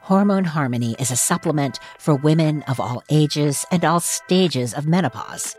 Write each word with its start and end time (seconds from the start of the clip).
Hormone 0.00 0.46
Harmony 0.46 0.96
is 0.98 1.10
a 1.10 1.16
supplement 1.16 1.78
for 1.98 2.14
women 2.14 2.62
of 2.62 2.80
all 2.80 3.04
ages 3.10 3.66
and 3.70 3.84
all 3.84 4.00
stages 4.00 4.72
of 4.72 4.86
menopause. 4.86 5.54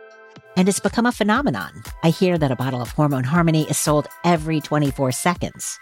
And 0.58 0.68
it's 0.68 0.80
become 0.80 1.06
a 1.06 1.12
phenomenon. 1.12 1.84
I 2.04 2.10
hear 2.10 2.38
that 2.40 2.52
a 2.52 2.56
bottle 2.56 2.82
of 2.82 2.92
Hormone 2.92 3.24
Harmony 3.24 3.70
is 3.70 3.78
sold 3.78 4.08
every 4.24 4.60
24 4.60 5.12
seconds. 5.12 5.80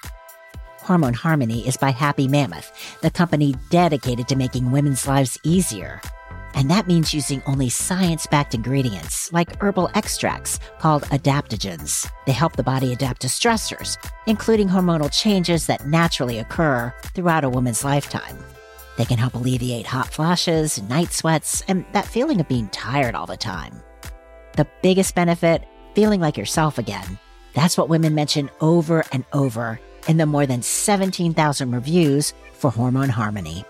Hormone 0.82 1.14
Harmony 1.14 1.66
is 1.68 1.78
by 1.78 1.92
Happy 1.92 2.28
Mammoth, 2.28 3.00
the 3.02 3.10
company 3.10 3.56
dedicated 3.70 4.28
to 4.28 4.36
making 4.36 4.72
women's 4.72 5.08
lives 5.08 5.40
easier. 5.44 6.02
And 6.56 6.70
that 6.70 6.88
means 6.88 7.14
using 7.14 7.42
only 7.46 7.70
science 7.70 8.28
backed 8.28 8.54
ingredients 8.54 9.32
like 9.32 9.62
herbal 9.62 9.90
extracts 9.96 10.60
called 10.80 11.04
adaptogens. 11.04 12.10
They 12.26 12.32
help 12.32 12.56
the 12.56 12.64
body 12.64 12.94
adapt 12.94 13.22
to 13.22 13.28
stressors, 13.28 13.98
including 14.28 14.68
hormonal 14.68 15.12
changes 15.12 15.68
that 15.68 15.88
naturally 15.88 16.40
occur 16.40 16.94
throughout 17.14 17.44
a 17.44 17.50
woman's 17.50 17.84
lifetime. 17.84 18.38
They 18.98 19.06
can 19.06 19.18
help 19.18 19.36
alleviate 19.36 19.86
hot 19.88 20.10
flashes, 20.10 20.82
night 20.84 21.14
sweats, 21.14 21.64
and 21.68 21.86
that 21.94 22.06
feeling 22.06 22.42
of 22.42 22.50
being 22.50 22.68
tired 22.70 23.16
all 23.16 23.26
the 23.26 23.38
time. 23.38 23.82
The 24.58 24.68
biggest 24.82 25.16
benefit 25.16 25.64
feeling 25.96 26.20
like 26.20 26.36
yourself 26.36 26.78
again. 26.78 27.18
That's 27.54 27.78
what 27.78 27.90
women 27.90 28.14
mention 28.14 28.50
over 28.60 29.06
and 29.12 29.24
over 29.32 29.80
in 30.08 30.18
the 30.18 30.26
more 30.26 30.46
than 30.46 30.62
17,000 30.62 31.72
reviews 31.72 32.34
for 32.54 32.72
Hormone 32.72 33.10
Harmony. 33.10 33.64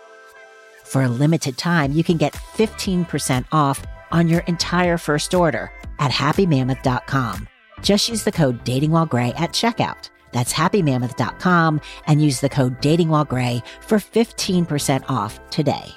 For 0.90 1.04
a 1.04 1.08
limited 1.08 1.56
time, 1.56 1.92
you 1.92 2.04
can 2.04 2.18
get 2.18 2.34
15% 2.34 3.46
off 3.52 3.86
on 4.12 4.28
your 4.28 4.40
entire 4.48 4.98
first 4.98 5.36
order 5.36 5.72
at 6.00 6.10
happymammoth.com. 6.10 7.48
Just 7.84 8.10
use 8.10 8.24
the 8.24 8.32
code 8.32 8.66
datingwhilegray 8.66 9.40
at 9.40 9.52
checkout. 9.52 10.10
That's 10.32 10.52
happymammoth.com 10.52 11.82
and 12.08 12.24
use 12.24 12.42
the 12.42 12.50
code 12.50 12.82
datingwhilegray 12.82 13.62
for 13.82 14.00
15% 14.00 15.04
off 15.08 15.40
today. 15.52 15.92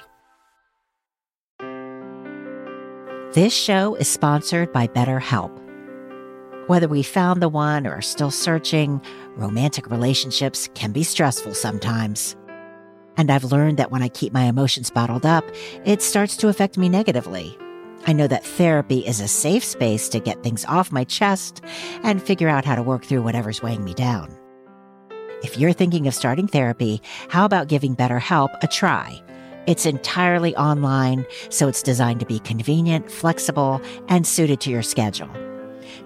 This 3.33 3.51
show 3.51 3.95
is 3.95 4.07
sponsored 4.07 4.71
by 4.71 4.85
BetterHelp. 4.85 5.59
Whether 6.67 6.87
we 6.87 7.01
found 7.01 7.41
the 7.41 7.49
one 7.49 7.87
or 7.87 7.95
are 7.95 8.01
still 8.03 8.29
searching, 8.29 9.01
romantic 9.37 9.89
relationships 9.89 10.69
can 10.75 10.91
be 10.91 11.01
stressful 11.01 11.55
sometimes. 11.55 12.35
And 13.17 13.31
I've 13.31 13.43
learned 13.43 13.77
that 13.77 13.91
when 13.91 14.01
I 14.01 14.09
keep 14.09 14.33
my 14.33 14.43
emotions 14.43 14.89
bottled 14.89 15.25
up, 15.25 15.45
it 15.85 16.01
starts 16.01 16.35
to 16.37 16.47
affect 16.47 16.77
me 16.77 16.89
negatively. 16.89 17.57
I 18.05 18.13
know 18.13 18.27
that 18.27 18.45
therapy 18.45 18.99
is 18.99 19.21
a 19.21 19.27
safe 19.27 19.63
space 19.63 20.09
to 20.09 20.19
get 20.19 20.43
things 20.43 20.65
off 20.65 20.91
my 20.91 21.03
chest 21.03 21.61
and 22.03 22.21
figure 22.21 22.49
out 22.49 22.65
how 22.65 22.75
to 22.75 22.83
work 22.83 23.05
through 23.05 23.21
whatever's 23.21 23.61
weighing 23.61 23.83
me 23.83 23.93
down. 23.93 24.37
If 25.41 25.57
you're 25.57 25.73
thinking 25.73 26.07
of 26.07 26.15
starting 26.15 26.47
therapy, 26.47 27.01
how 27.29 27.45
about 27.45 27.67
giving 27.67 27.95
BetterHelp 27.95 28.61
a 28.61 28.67
try? 28.67 29.21
It's 29.67 29.85
entirely 29.85 30.55
online, 30.55 31.25
so 31.49 31.67
it's 31.69 31.83
designed 31.83 32.19
to 32.19 32.25
be 32.25 32.39
convenient, 32.39 33.09
flexible, 33.09 33.81
and 34.09 34.27
suited 34.27 34.59
to 34.61 34.69
your 34.69 34.83
schedule. 34.83 35.29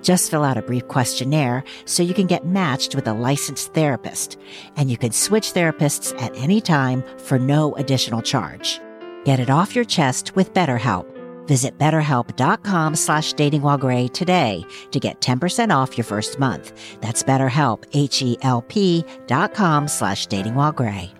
Just 0.02 0.30
fill 0.30 0.44
out 0.44 0.58
a 0.58 0.62
brief 0.62 0.88
questionnaire 0.88 1.64
so 1.86 2.04
you 2.04 2.14
can 2.14 2.28
get 2.28 2.46
matched 2.46 2.96
with 2.96 3.08
a 3.08 3.14
licensed 3.14 3.74
therapist, 3.74 4.38
and 4.76 4.92
you 4.92 4.98
can 4.98 5.12
switch 5.12 5.54
therapists 5.54 6.14
at 6.22 6.36
any 6.36 6.62
time 6.62 7.04
for 7.18 7.40
no 7.40 7.76
additional 7.76 8.22
charge. 8.22 8.80
Get 9.24 9.40
it 9.40 9.50
off 9.50 9.76
your 9.76 9.86
chest 9.86 10.36
with 10.36 10.54
BetterHelp. 10.54 11.06
Visit 11.48 11.78
betterhelp.com 11.78 12.96
slash 12.96 13.34
datingwhilegray 13.34 14.14
today 14.14 14.66
to 14.92 15.00
get 15.00 15.22
10% 15.22 15.76
off 15.76 15.98
your 15.98 16.06
first 16.06 16.40
month. 16.40 16.74
That's 17.02 17.24
betterhelp, 17.24 17.86
H-E-L-P 17.94 19.06
dot 19.28 19.54
com 19.54 19.88
slash 19.88 20.28
datingwhilegray. 20.28 21.17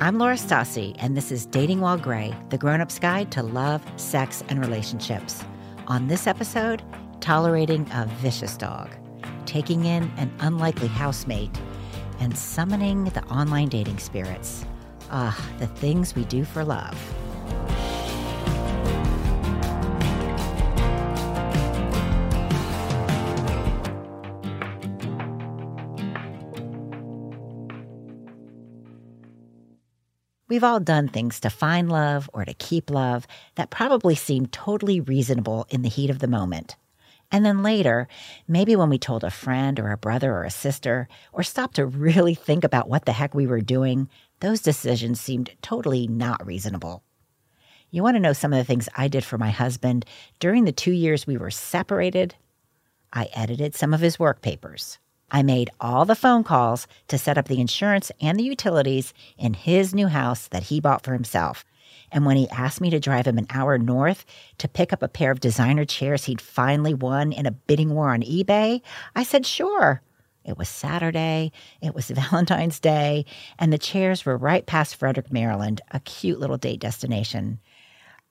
I'm 0.00 0.16
Laura 0.16 0.36
Stassi, 0.36 0.94
and 1.00 1.16
this 1.16 1.32
is 1.32 1.44
Dating 1.44 1.80
While 1.80 1.98
Gray, 1.98 2.32
the 2.50 2.56
grown-up's 2.56 3.00
guide 3.00 3.32
to 3.32 3.42
love, 3.42 3.82
sex, 3.96 4.44
and 4.48 4.60
relationships. 4.60 5.42
On 5.88 6.06
this 6.06 6.28
episode, 6.28 6.84
tolerating 7.18 7.84
a 7.92 8.06
vicious 8.20 8.56
dog, 8.56 8.90
taking 9.44 9.86
in 9.86 10.04
an 10.16 10.32
unlikely 10.38 10.86
housemate, 10.86 11.50
and 12.20 12.38
summoning 12.38 13.06
the 13.06 13.24
online 13.24 13.70
dating 13.70 13.98
spirits. 13.98 14.64
Ah, 15.10 15.36
the 15.58 15.66
things 15.66 16.14
we 16.14 16.24
do 16.26 16.44
for 16.44 16.64
love. 16.64 16.96
We've 30.58 30.64
all 30.64 30.80
done 30.80 31.06
things 31.06 31.38
to 31.38 31.50
find 31.50 31.88
love 31.88 32.28
or 32.32 32.44
to 32.44 32.52
keep 32.52 32.90
love 32.90 33.28
that 33.54 33.70
probably 33.70 34.16
seemed 34.16 34.50
totally 34.50 34.98
reasonable 34.98 35.68
in 35.70 35.82
the 35.82 35.88
heat 35.88 36.10
of 36.10 36.18
the 36.18 36.26
moment. 36.26 36.74
And 37.30 37.46
then 37.46 37.62
later, 37.62 38.08
maybe 38.48 38.74
when 38.74 38.90
we 38.90 38.98
told 38.98 39.22
a 39.22 39.30
friend 39.30 39.78
or 39.78 39.92
a 39.92 39.96
brother 39.96 40.32
or 40.32 40.42
a 40.42 40.50
sister, 40.50 41.06
or 41.32 41.44
stopped 41.44 41.76
to 41.76 41.86
really 41.86 42.34
think 42.34 42.64
about 42.64 42.88
what 42.88 43.04
the 43.04 43.12
heck 43.12 43.36
we 43.36 43.46
were 43.46 43.60
doing, 43.60 44.08
those 44.40 44.60
decisions 44.60 45.20
seemed 45.20 45.52
totally 45.62 46.08
not 46.08 46.44
reasonable. 46.44 47.04
You 47.92 48.02
want 48.02 48.16
to 48.16 48.20
know 48.20 48.32
some 48.32 48.52
of 48.52 48.58
the 48.58 48.64
things 48.64 48.88
I 48.96 49.06
did 49.06 49.24
for 49.24 49.38
my 49.38 49.50
husband 49.50 50.06
during 50.40 50.64
the 50.64 50.72
two 50.72 50.90
years 50.90 51.24
we 51.24 51.36
were 51.36 51.52
separated? 51.52 52.34
I 53.12 53.28
edited 53.32 53.76
some 53.76 53.94
of 53.94 54.00
his 54.00 54.18
work 54.18 54.42
papers. 54.42 54.98
I 55.30 55.42
made 55.42 55.70
all 55.80 56.04
the 56.04 56.14
phone 56.14 56.42
calls 56.42 56.86
to 57.08 57.18
set 57.18 57.36
up 57.36 57.48
the 57.48 57.60
insurance 57.60 58.10
and 58.20 58.38
the 58.38 58.44
utilities 58.44 59.12
in 59.36 59.54
his 59.54 59.94
new 59.94 60.08
house 60.08 60.48
that 60.48 60.64
he 60.64 60.80
bought 60.80 61.04
for 61.04 61.12
himself. 61.12 61.64
And 62.10 62.24
when 62.24 62.36
he 62.36 62.48
asked 62.48 62.80
me 62.80 62.88
to 62.90 63.00
drive 63.00 63.26
him 63.26 63.36
an 63.36 63.46
hour 63.50 63.76
north 63.76 64.24
to 64.58 64.68
pick 64.68 64.92
up 64.92 65.02
a 65.02 65.08
pair 65.08 65.30
of 65.30 65.40
designer 65.40 65.84
chairs 65.84 66.24
he'd 66.24 66.40
finally 66.40 66.94
won 66.94 67.32
in 67.32 67.44
a 67.44 67.50
bidding 67.50 67.90
war 67.94 68.12
on 68.14 68.22
eBay, 68.22 68.80
I 69.14 69.22
said, 69.22 69.44
sure. 69.44 70.00
It 70.44 70.56
was 70.56 70.70
Saturday, 70.70 71.52
it 71.82 71.94
was 71.94 72.08
Valentine's 72.10 72.80
Day, 72.80 73.26
and 73.58 73.70
the 73.70 73.76
chairs 73.78 74.24
were 74.24 74.38
right 74.38 74.64
past 74.64 74.96
Frederick, 74.96 75.30
Maryland, 75.30 75.82
a 75.90 76.00
cute 76.00 76.40
little 76.40 76.56
date 76.56 76.80
destination. 76.80 77.58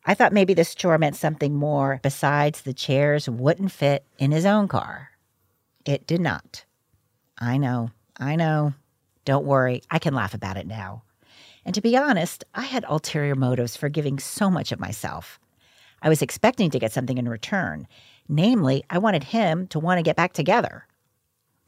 I 0.03 0.15
thought 0.15 0.33
maybe 0.33 0.55
this 0.55 0.73
chore 0.73 0.97
meant 0.97 1.15
something 1.15 1.53
more 1.53 1.99
besides 2.01 2.61
the 2.61 2.73
chairs 2.73 3.29
wouldn't 3.29 3.71
fit 3.71 4.03
in 4.17 4.31
his 4.31 4.45
own 4.45 4.67
car. 4.67 5.11
It 5.85 6.07
did 6.07 6.21
not. 6.21 6.65
I 7.37 7.57
know, 7.57 7.91
I 8.19 8.35
know. 8.35 8.73
Don't 9.25 9.45
worry, 9.45 9.81
I 9.91 9.99
can 9.99 10.13
laugh 10.13 10.33
about 10.33 10.57
it 10.57 10.67
now. 10.67 11.03
And 11.65 11.75
to 11.75 11.81
be 11.81 11.97
honest, 11.97 12.45
I 12.55 12.61
had 12.61 12.85
ulterior 12.87 13.35
motives 13.35 13.75
for 13.75 13.89
giving 13.89 14.19
so 14.19 14.49
much 14.49 14.71
of 14.71 14.79
myself. 14.79 15.39
I 16.01 16.09
was 16.09 16.21
expecting 16.21 16.69
to 16.71 16.79
get 16.79 16.93
something 16.93 17.17
in 17.17 17.27
return. 17.27 17.87
Namely, 18.29 18.83
I 18.89 18.99
wanted 18.99 19.25
him 19.25 19.67
to 19.67 19.79
want 19.79 19.97
to 19.97 20.03
get 20.03 20.15
back 20.15 20.33
together. 20.33 20.85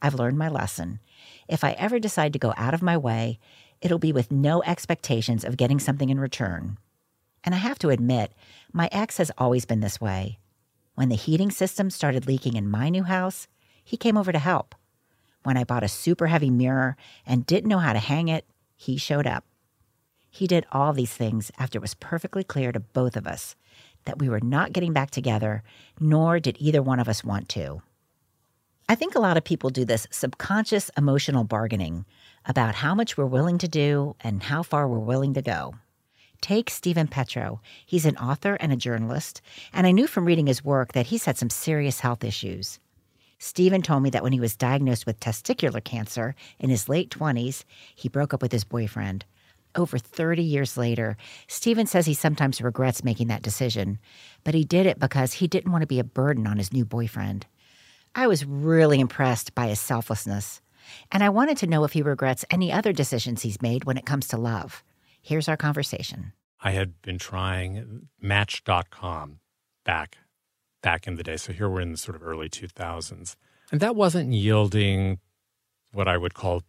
I've 0.00 0.14
learned 0.14 0.38
my 0.38 0.48
lesson. 0.48 1.00
If 1.48 1.64
I 1.64 1.72
ever 1.72 1.98
decide 1.98 2.32
to 2.32 2.38
go 2.38 2.54
out 2.56 2.74
of 2.74 2.82
my 2.82 2.96
way, 2.96 3.38
it'll 3.80 3.98
be 3.98 4.12
with 4.12 4.32
no 4.32 4.62
expectations 4.62 5.44
of 5.44 5.56
getting 5.56 5.78
something 5.78 6.08
in 6.08 6.18
return. 6.20 6.78
And 7.44 7.54
I 7.54 7.58
have 7.58 7.78
to 7.80 7.90
admit, 7.90 8.32
my 8.72 8.88
ex 8.92 9.16
has 9.18 9.30
always 9.36 9.64
been 9.64 9.80
this 9.80 10.00
way. 10.00 10.38
When 10.94 11.08
the 11.08 11.16
heating 11.16 11.50
system 11.50 11.90
started 11.90 12.26
leaking 12.26 12.56
in 12.56 12.70
my 12.70 12.88
new 12.88 13.02
house, 13.02 13.48
he 13.84 13.96
came 13.96 14.16
over 14.16 14.32
to 14.32 14.38
help. 14.38 14.74
When 15.42 15.56
I 15.56 15.64
bought 15.64 15.82
a 15.82 15.88
super 15.88 16.26
heavy 16.26 16.50
mirror 16.50 16.96
and 17.26 17.46
didn't 17.46 17.68
know 17.68 17.78
how 17.78 17.92
to 17.92 17.98
hang 17.98 18.28
it, 18.28 18.44
he 18.76 18.96
showed 18.96 19.26
up. 19.26 19.44
He 20.30 20.46
did 20.46 20.66
all 20.70 20.92
these 20.92 21.12
things 21.12 21.50
after 21.58 21.78
it 21.78 21.82
was 21.82 21.94
perfectly 21.94 22.44
clear 22.44 22.72
to 22.72 22.80
both 22.80 23.16
of 23.16 23.26
us 23.26 23.56
that 24.04 24.18
we 24.18 24.28
were 24.28 24.40
not 24.40 24.72
getting 24.72 24.92
back 24.92 25.10
together, 25.10 25.62
nor 25.98 26.40
did 26.40 26.56
either 26.58 26.82
one 26.82 27.00
of 27.00 27.08
us 27.08 27.24
want 27.24 27.48
to. 27.50 27.82
I 28.88 28.94
think 28.94 29.14
a 29.14 29.20
lot 29.20 29.36
of 29.36 29.44
people 29.44 29.70
do 29.70 29.84
this 29.84 30.06
subconscious 30.10 30.90
emotional 30.96 31.44
bargaining 31.44 32.06
about 32.44 32.76
how 32.76 32.94
much 32.94 33.16
we're 33.16 33.26
willing 33.26 33.58
to 33.58 33.68
do 33.68 34.16
and 34.20 34.42
how 34.42 34.62
far 34.62 34.88
we're 34.88 34.98
willing 34.98 35.34
to 35.34 35.42
go. 35.42 35.74
Take 36.40 36.70
Steven 36.70 37.06
Petrow. 37.06 37.60
He's 37.84 38.06
an 38.06 38.16
author 38.16 38.54
and 38.54 38.72
a 38.72 38.76
journalist, 38.76 39.42
and 39.72 39.86
I 39.86 39.92
knew 39.92 40.06
from 40.06 40.24
reading 40.24 40.46
his 40.46 40.64
work 40.64 40.92
that 40.92 41.06
he's 41.06 41.26
had 41.26 41.36
some 41.36 41.50
serious 41.50 42.00
health 42.00 42.24
issues. 42.24 42.80
Steven 43.42 43.80
told 43.80 44.02
me 44.02 44.10
that 44.10 44.22
when 44.22 44.34
he 44.34 44.38
was 44.38 44.54
diagnosed 44.54 45.06
with 45.06 45.18
testicular 45.18 45.82
cancer 45.82 46.34
in 46.58 46.68
his 46.68 46.90
late 46.90 47.08
20s, 47.08 47.64
he 47.94 48.08
broke 48.08 48.34
up 48.34 48.42
with 48.42 48.52
his 48.52 48.64
boyfriend. 48.64 49.24
Over 49.74 49.96
30 49.96 50.42
years 50.42 50.76
later, 50.76 51.16
Steven 51.48 51.86
says 51.86 52.04
he 52.04 52.12
sometimes 52.12 52.60
regrets 52.60 53.02
making 53.02 53.28
that 53.28 53.40
decision, 53.40 53.98
but 54.44 54.52
he 54.52 54.62
did 54.62 54.84
it 54.84 54.98
because 54.98 55.32
he 55.32 55.48
didn't 55.48 55.72
want 55.72 55.80
to 55.80 55.86
be 55.86 55.98
a 55.98 56.04
burden 56.04 56.46
on 56.46 56.58
his 56.58 56.70
new 56.70 56.84
boyfriend. 56.84 57.46
I 58.14 58.26
was 58.26 58.44
really 58.44 59.00
impressed 59.00 59.54
by 59.54 59.68
his 59.68 59.80
selflessness, 59.80 60.60
and 61.10 61.22
I 61.24 61.30
wanted 61.30 61.56
to 61.58 61.66
know 61.66 61.84
if 61.84 61.94
he 61.94 62.02
regrets 62.02 62.44
any 62.50 62.70
other 62.70 62.92
decisions 62.92 63.40
he's 63.40 63.62
made 63.62 63.84
when 63.84 63.96
it 63.96 64.04
comes 64.04 64.28
to 64.28 64.36
love. 64.36 64.84
Here's 65.22 65.48
our 65.48 65.56
conversation. 65.56 66.34
I 66.60 66.72
had 66.72 67.00
been 67.00 67.18
trying 67.18 68.08
Match.com 68.20 69.38
back 69.84 70.18
back 70.82 71.06
in 71.06 71.16
the 71.16 71.22
day. 71.22 71.36
So 71.36 71.52
here 71.52 71.68
we're 71.68 71.80
in 71.80 71.92
the 71.92 71.98
sort 71.98 72.16
of 72.16 72.22
early 72.22 72.48
2000s. 72.48 73.36
And 73.72 73.80
that 73.80 73.94
wasn't 73.96 74.32
yielding 74.32 75.18
what 75.92 76.08
I 76.08 76.16
would 76.16 76.34
call 76.34 76.62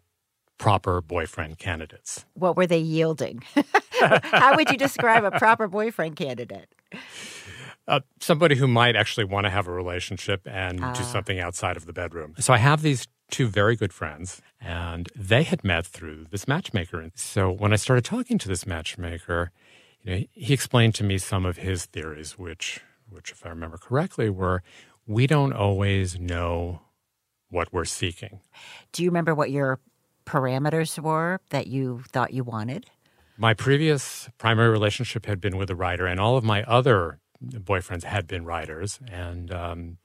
proper 0.58 1.02
boyfriend 1.02 1.58
candidates. 1.58 2.26
What 2.34 2.56
were 2.56 2.68
they 2.68 2.80
yielding? 2.80 3.44
How 4.00 4.56
would 4.56 4.70
you 4.70 4.78
describe 4.78 5.24
a 5.24 5.32
proper 5.32 5.68
boyfriend 5.68 6.16
candidate? 6.16 6.74
Uh, 7.88 8.00
somebody 8.20 8.56
who 8.56 8.68
might 8.68 8.96
actually 8.96 9.24
want 9.26 9.46
to 9.46 9.50
have 9.50 9.68
a 9.68 9.72
relationship 9.72 10.42
and 10.46 10.78
do 10.80 10.86
Ah. 10.86 10.94
something 10.94 11.40
outside 11.40 11.78
of 11.78 11.86
the 11.88 11.94
bedroom. 11.94 12.36
So 12.40 12.54
I 12.54 12.58
have 12.58 12.84
these 12.84 13.08
two 13.32 13.48
very 13.48 13.76
good 13.76 13.92
friends, 13.94 14.42
and 14.60 15.10
they 15.16 15.44
had 15.44 15.64
met 15.64 15.88
through 15.88 16.26
this 16.30 16.48
matchmaker. 16.48 17.00
And 17.00 17.12
so 17.16 17.50
when 17.52 17.74
I 17.74 17.78
started 17.78 18.06
talking 18.06 18.38
to 18.38 18.48
this 18.48 18.68
matchmaker, 18.68 19.52
you 20.04 20.12
know, 20.16 20.24
he 20.32 20.54
explained 20.54 20.94
to 20.96 21.04
me 21.04 21.18
some 21.18 21.46
of 21.46 21.58
his 21.58 21.86
theories, 21.86 22.38
which, 22.38 22.82
which, 23.12 23.32
if 23.32 23.46
I 23.46 23.50
remember 23.50 23.78
correctly, 23.78 24.30
were 24.30 24.64
we 25.08 25.28
don't 25.28 25.54
always 25.54 26.20
know 26.20 26.82
what 27.50 27.72
we're 27.74 27.86
seeking. 27.86 28.40
Do 28.94 29.04
you 29.04 29.10
remember 29.10 29.36
what 29.36 29.52
your 29.52 29.80
parameters 30.26 30.98
were 31.00 31.40
that 31.50 31.68
you 31.68 32.04
thought 32.12 32.34
you 32.34 32.44
wanted? 32.44 32.86
My 33.38 33.54
previous 33.54 34.30
primary 34.38 34.70
relationship 34.70 35.26
had 35.26 35.42
been 35.42 35.58
with 35.58 35.70
a 35.70 35.76
writer, 35.76 36.06
and 36.06 36.20
all 36.20 36.38
of 36.38 36.44
my 36.44 36.64
other 36.64 37.20
boyfriends 37.44 38.04
had 38.04 38.28
been 38.28 38.46
writers. 38.46 39.00
And 39.12 39.52
um, 39.52 39.98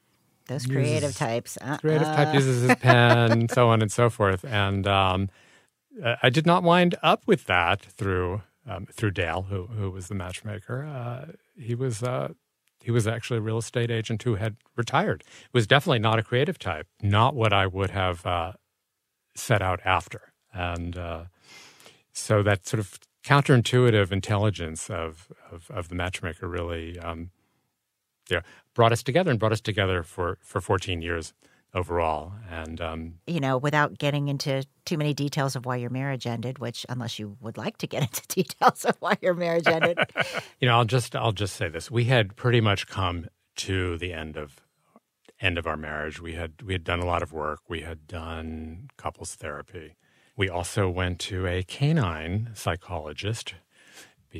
Those 0.46 0.66
creative 0.66 1.02
Uses- 1.10 1.16
types. 1.18 1.58
Uh-uh. 1.60 1.76
creative 1.78 2.06
type 2.08 2.34
uses 2.34 2.62
his 2.68 2.74
pen, 2.76 3.48
so 3.52 3.68
on 3.68 3.82
and 3.82 3.92
so 3.92 4.08
forth. 4.10 4.44
And 4.44 4.86
um, 4.86 5.28
I 6.22 6.30
did 6.30 6.46
not 6.46 6.62
wind 6.62 6.94
up 7.02 7.22
with 7.26 7.44
that 7.44 7.80
through 7.82 8.42
um, 8.68 8.86
through 8.92 9.12
Dale, 9.12 9.42
who 9.42 9.66
who 9.66 9.90
was 9.90 10.08
the 10.08 10.14
matchmaker. 10.14 10.84
Uh, 10.84 11.32
he 11.56 11.74
was 11.76 12.02
uh, 12.02 12.30
he 12.86 12.92
was 12.92 13.08
actually 13.08 13.38
a 13.38 13.40
real 13.40 13.58
estate 13.58 13.90
agent 13.90 14.22
who 14.22 14.36
had 14.36 14.54
retired. 14.76 15.24
Was 15.52 15.66
definitely 15.66 15.98
not 15.98 16.20
a 16.20 16.22
creative 16.22 16.56
type. 16.56 16.86
Not 17.02 17.34
what 17.34 17.52
I 17.52 17.66
would 17.66 17.90
have 17.90 18.24
uh, 18.24 18.52
set 19.34 19.60
out 19.60 19.80
after. 19.84 20.32
And 20.54 20.96
uh, 20.96 21.24
so 22.12 22.44
that 22.44 22.64
sort 22.64 22.78
of 22.78 23.00
counterintuitive 23.24 24.12
intelligence 24.12 24.88
of 24.88 25.32
of, 25.50 25.68
of 25.68 25.88
the 25.88 25.96
matchmaker 25.96 26.46
really. 26.46 26.96
Um, 27.00 27.30
yeah, 28.30 28.40
brought 28.74 28.92
us 28.92 29.02
together 29.02 29.30
and 29.32 29.40
brought 29.40 29.52
us 29.52 29.60
together 29.60 30.02
for, 30.02 30.38
for 30.42 30.60
14 30.60 31.00
years 31.00 31.32
overall. 31.74 32.32
And 32.50 32.80
um, 32.80 33.14
You 33.26 33.40
know, 33.40 33.58
without 33.58 33.98
getting 33.98 34.28
into 34.28 34.64
too 34.84 34.96
many 34.98 35.14
details 35.14 35.56
of 35.56 35.66
why 35.66 35.76
your 35.76 35.90
marriage 35.90 36.26
ended, 36.26 36.58
which, 36.58 36.86
unless 36.88 37.18
you 37.18 37.36
would 37.40 37.56
like 37.56 37.78
to 37.78 37.86
get 37.86 38.02
into 38.08 38.26
details 38.28 38.84
of 38.84 38.96
why 39.00 39.16
your 39.20 39.34
marriage 39.34 39.66
ended, 39.66 39.98
you 40.60 40.68
know, 40.68 40.76
I'll 40.76 40.84
just 40.84 41.14
I'll 41.14 41.32
just 41.32 41.56
say 41.56 41.68
this: 41.68 41.90
we 41.90 42.04
had 42.04 42.36
pretty 42.36 42.60
much 42.60 42.86
come 42.86 43.26
to 43.56 43.98
the 43.98 44.12
end 44.12 44.36
of 44.36 44.60
end 45.40 45.58
of 45.58 45.66
our 45.66 45.76
marriage. 45.76 46.20
We 46.20 46.34
had 46.34 46.62
we 46.62 46.72
had 46.72 46.84
done 46.84 47.00
a 47.00 47.06
lot 47.06 47.22
of 47.22 47.32
work. 47.32 47.60
We 47.68 47.82
had 47.82 48.06
done 48.06 48.88
couples 48.96 49.34
therapy. 49.34 49.96
We 50.36 50.50
also 50.50 50.90
went 50.90 51.18
to 51.20 51.46
a 51.46 51.62
canine 51.62 52.50
psychologist 52.54 53.54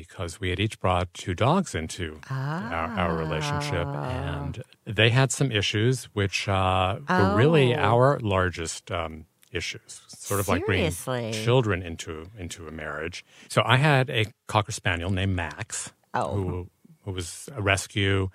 because 0.01 0.39
we 0.39 0.49
had 0.49 0.59
each 0.59 0.79
brought 0.79 1.13
two 1.13 1.33
dogs 1.33 1.73
into 1.75 2.19
our, 2.29 2.73
our 2.99 3.15
relationship, 3.17 3.87
and 3.87 4.63
they 4.85 5.09
had 5.09 5.31
some 5.31 5.51
issues 5.51 6.05
which 6.13 6.47
uh, 6.47 6.97
were 7.09 7.35
really 7.35 7.73
Oh. 7.75 7.79
our 7.79 8.19
largest 8.19 8.91
um, 8.91 9.25
issues. 9.51 10.01
Sort 10.07 10.39
of 10.39 10.47
like 10.47 10.65
bringing 10.65 10.91
children 11.31 11.81
into 11.81 12.29
into 12.37 12.67
a 12.67 12.71
marriage. 12.71 13.23
So 13.49 13.61
I 13.65 13.77
had 13.77 14.09
a 14.09 14.25
cocker 14.47 14.71
spaniel 14.71 15.09
named 15.09 15.35
Max, 15.35 15.91
Oh. 16.13 16.33
who 16.35 16.69
who 17.03 17.11
was 17.11 17.49
a 17.55 17.61
rescue, 17.61 18.29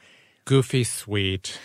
goofy, 0.47 0.85
sweet, 0.85 1.59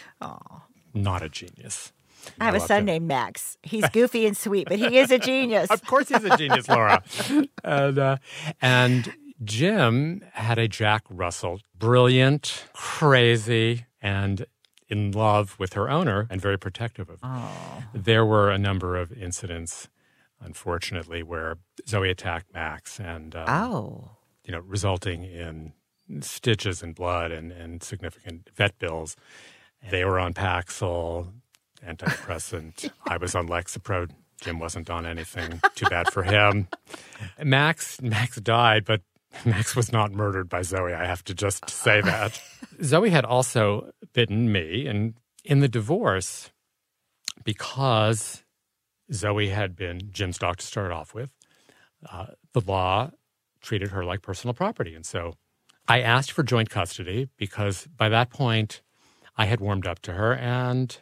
not 0.93 1.21
a 1.23 1.29
genius. 1.29 1.93
I 2.41 2.45
have 2.45 2.55
a 2.55 2.59
son 2.59 2.79
him. 2.79 2.85
named 2.85 3.07
Max. 3.07 3.57
He's 3.63 3.87
goofy 3.93 4.25
and 4.25 4.35
sweet, 4.35 4.67
but 4.67 4.77
he 4.77 4.97
is 4.99 5.11
a 5.11 5.17
genius. 5.17 5.69
Of 5.69 5.85
course, 5.85 6.09
he's 6.09 6.25
a 6.25 6.35
genius, 6.35 6.67
Laura. 6.67 7.01
and, 7.63 7.97
uh, 7.97 8.17
and 8.61 9.13
Jim 9.43 10.23
had 10.33 10.57
a 10.57 10.67
Jack 10.67 11.03
Russell, 11.09 11.61
brilliant, 11.77 12.65
crazy, 12.73 13.85
and 14.01 14.45
in 14.89 15.11
love 15.11 15.55
with 15.59 15.73
her 15.73 15.89
owner 15.89 16.27
and 16.29 16.41
very 16.41 16.57
protective 16.57 17.09
of 17.09 17.21
her. 17.21 17.87
There 17.93 18.25
were 18.25 18.49
a 18.49 18.57
number 18.57 18.95
of 18.95 19.11
incidents, 19.11 19.89
unfortunately, 20.41 21.23
where 21.23 21.57
Zoe 21.87 22.09
attacked 22.09 22.53
Max 22.53 22.99
and, 22.99 23.35
um, 23.35 23.45
Oh. 23.49 24.11
you 24.45 24.51
know, 24.53 24.59
resulting 24.59 25.23
in 25.23 25.73
stitches 26.21 26.81
and 26.81 26.95
blood 26.95 27.31
and, 27.31 27.51
and 27.51 27.83
significant 27.83 28.49
vet 28.55 28.79
bills. 28.79 29.15
They 29.91 30.05
were 30.05 30.19
on 30.19 30.33
Paxil, 30.33 31.33
antidepressant. 31.85 32.89
I 33.07 33.17
was 33.17 33.35
on 33.35 33.47
Lexapro. 33.47 34.09
Jim 34.41 34.59
wasn't 34.59 34.89
on 34.89 35.05
anything. 35.05 35.61
Too 35.75 35.85
bad 35.89 36.11
for 36.13 36.23
him. 36.23 36.67
Max 37.43 38.01
Max 38.01 38.37
died, 38.37 38.85
but 38.85 39.01
Max 39.45 39.75
was 39.75 39.91
not 39.91 40.11
murdered 40.11 40.49
by 40.49 40.61
Zoe. 40.61 40.93
I 40.93 41.05
have 41.05 41.23
to 41.25 41.33
just 41.33 41.69
say 41.69 42.01
that. 42.01 42.41
Zoe 42.83 43.09
had 43.09 43.25
also 43.25 43.91
bitten 44.13 44.51
me, 44.51 44.87
and 44.87 45.15
in 45.43 45.59
the 45.59 45.67
divorce, 45.67 46.51
because 47.43 48.43
Zoe 49.13 49.49
had 49.49 49.75
been 49.75 50.09
Jim's 50.11 50.37
dog 50.37 50.57
to 50.57 50.65
start 50.65 50.91
off 50.91 51.13
with, 51.13 51.31
uh, 52.11 52.27
the 52.53 52.61
law 52.61 53.11
treated 53.61 53.89
her 53.89 54.03
like 54.03 54.21
personal 54.21 54.53
property. 54.53 54.93
And 54.93 55.05
so 55.05 55.33
I 55.87 56.01
asked 56.01 56.31
for 56.31 56.43
joint 56.43 56.69
custody 56.69 57.29
because 57.37 57.87
by 57.95 58.09
that 58.09 58.29
point 58.29 58.81
I 59.37 59.45
had 59.45 59.59
warmed 59.59 59.87
up 59.87 59.99
to 60.03 60.13
her 60.13 60.35
and 60.35 60.97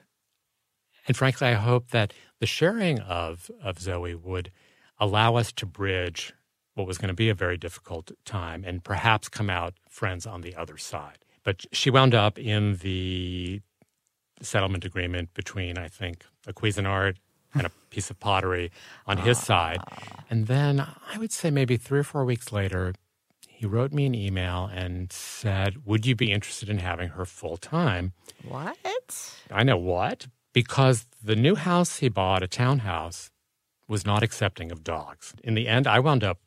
and 1.07 1.17
frankly 1.17 1.47
I 1.47 1.53
hoped 1.53 1.91
that 1.91 2.13
the 2.39 2.45
sharing 2.45 2.99
of 2.99 3.49
of 3.63 3.79
Zoe 3.79 4.15
would 4.15 4.51
allow 4.99 5.35
us 5.35 5.51
to 5.53 5.65
bridge 5.65 6.33
what 6.75 6.85
was 6.85 6.97
going 6.97 7.07
to 7.07 7.15
be 7.15 7.29
a 7.29 7.33
very 7.33 7.57
difficult 7.57 8.11
time 8.25 8.63
and 8.65 8.83
perhaps 8.83 9.27
come 9.27 9.49
out 9.49 9.73
friends 9.89 10.25
on 10.25 10.41
the 10.41 10.55
other 10.55 10.77
side. 10.77 11.19
But 11.43 11.65
she 11.71 11.89
wound 11.89 12.13
up 12.13 12.37
in 12.37 12.77
the 12.77 13.61
settlement 14.41 14.85
agreement 14.85 15.33
between, 15.33 15.77
I 15.77 15.87
think, 15.87 16.25
a 16.45 16.53
Cuisinart 16.53 17.15
and 17.53 17.65
a 17.65 17.71
piece 17.89 18.09
of 18.09 18.19
pottery 18.19 18.71
on 19.07 19.17
his 19.17 19.37
ah. 19.39 19.41
side. 19.41 19.79
And 20.29 20.47
then 20.47 20.85
I 21.11 21.17
would 21.17 21.31
say 21.31 21.49
maybe 21.49 21.77
three 21.77 21.99
or 21.99 22.03
four 22.03 22.25
weeks 22.25 22.51
later, 22.51 22.93
he 23.47 23.65
wrote 23.65 23.93
me 23.93 24.05
an 24.05 24.13
email 24.13 24.69
and 24.73 25.11
said, 25.11 25.85
Would 25.85 26.05
you 26.05 26.15
be 26.15 26.31
interested 26.31 26.69
in 26.69 26.79
having 26.79 27.09
her 27.09 27.25
full 27.25 27.55
time? 27.55 28.11
What? 28.43 29.37
I 29.49 29.63
know 29.63 29.77
what. 29.77 30.27
Because 30.51 31.05
the 31.23 31.35
new 31.35 31.55
house 31.55 31.97
he 31.97 32.09
bought, 32.09 32.43
a 32.43 32.47
townhouse, 32.47 33.29
was 33.87 34.05
not 34.05 34.23
accepting 34.23 34.71
of 34.71 34.83
dogs. 34.83 35.33
In 35.43 35.53
the 35.53 35.67
end, 35.67 35.87
I 35.87 35.99
wound 35.99 36.23
up 36.23 36.39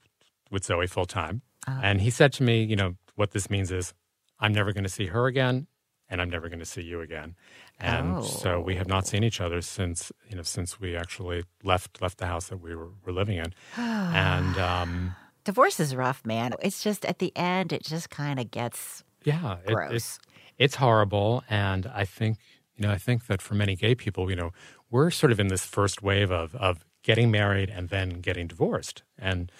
with 0.50 0.64
Zoe 0.64 0.86
full 0.86 1.06
time. 1.06 1.42
And 1.66 2.00
he 2.00 2.08
said 2.08 2.32
to 2.34 2.42
me, 2.42 2.62
You 2.62 2.76
know, 2.76 2.94
what 3.14 3.32
this 3.32 3.50
means 3.50 3.70
is 3.70 3.92
I'm 4.40 4.52
never 4.52 4.72
going 4.72 4.84
to 4.84 4.90
see 4.90 5.06
her 5.06 5.26
again 5.26 5.66
and 6.10 6.20
I'm 6.20 6.30
never 6.30 6.48
going 6.48 6.58
to 6.58 6.64
see 6.64 6.82
you 6.82 7.00
again. 7.00 7.36
And 7.80 8.24
so 8.24 8.60
we 8.60 8.76
have 8.76 8.88
not 8.88 9.06
seen 9.06 9.22
each 9.22 9.40
other 9.40 9.60
since, 9.60 10.10
you 10.28 10.36
know, 10.36 10.42
since 10.42 10.80
we 10.80 10.96
actually 10.96 11.44
left 11.62 12.00
left 12.02 12.18
the 12.18 12.26
house 12.26 12.48
that 12.48 12.56
we 12.56 12.74
were, 12.74 12.90
were 13.04 13.12
living 13.12 13.38
in. 13.38 13.52
and 13.76 14.58
um, 14.58 15.14
Divorce 15.44 15.78
is 15.78 15.94
rough, 15.94 16.24
man. 16.26 16.54
It's 16.60 16.82
just 16.82 17.04
at 17.04 17.18
the 17.18 17.32
end, 17.36 17.72
it 17.72 17.84
just 17.84 18.10
kind 18.10 18.40
of 18.40 18.50
gets 18.50 19.04
yeah, 19.24 19.58
it, 19.64 19.74
gross. 19.74 19.92
it's 19.92 20.18
it's 20.56 20.74
horrible. 20.76 21.44
And 21.48 21.86
I 21.94 22.04
think, 22.04 22.38
you 22.74 22.86
know, 22.86 22.92
I 22.92 22.98
think 22.98 23.26
that 23.26 23.40
for 23.40 23.54
many 23.54 23.76
gay 23.76 23.94
people, 23.94 24.28
you 24.28 24.36
know, 24.36 24.50
we're 24.90 25.10
sort 25.10 25.30
of 25.30 25.38
in 25.38 25.48
this 25.48 25.64
first 25.64 26.02
wave 26.02 26.32
of 26.32 26.54
of 26.56 26.84
getting 27.02 27.30
married 27.30 27.70
and 27.70 27.90
then 27.90 28.20
getting 28.20 28.48
divorced, 28.48 29.04
and 29.16 29.52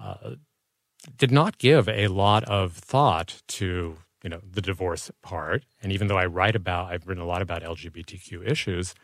uh, 0.00 0.36
did 1.16 1.30
not 1.30 1.58
give 1.58 1.88
a 1.88 2.08
lot 2.08 2.44
of 2.44 2.72
thought 2.72 3.42
to 3.48 3.98
you 4.22 4.30
know 4.30 4.40
the 4.48 4.60
divorce 4.60 5.10
part. 5.22 5.64
And 5.82 5.92
even 5.92 6.08
though 6.08 6.18
I 6.18 6.26
write 6.26 6.56
about, 6.56 6.92
I've 6.92 7.06
written 7.06 7.22
a 7.22 7.26
lot 7.26 7.42
about 7.42 7.62
LGBTQ 7.62 8.48
issues 8.48 8.94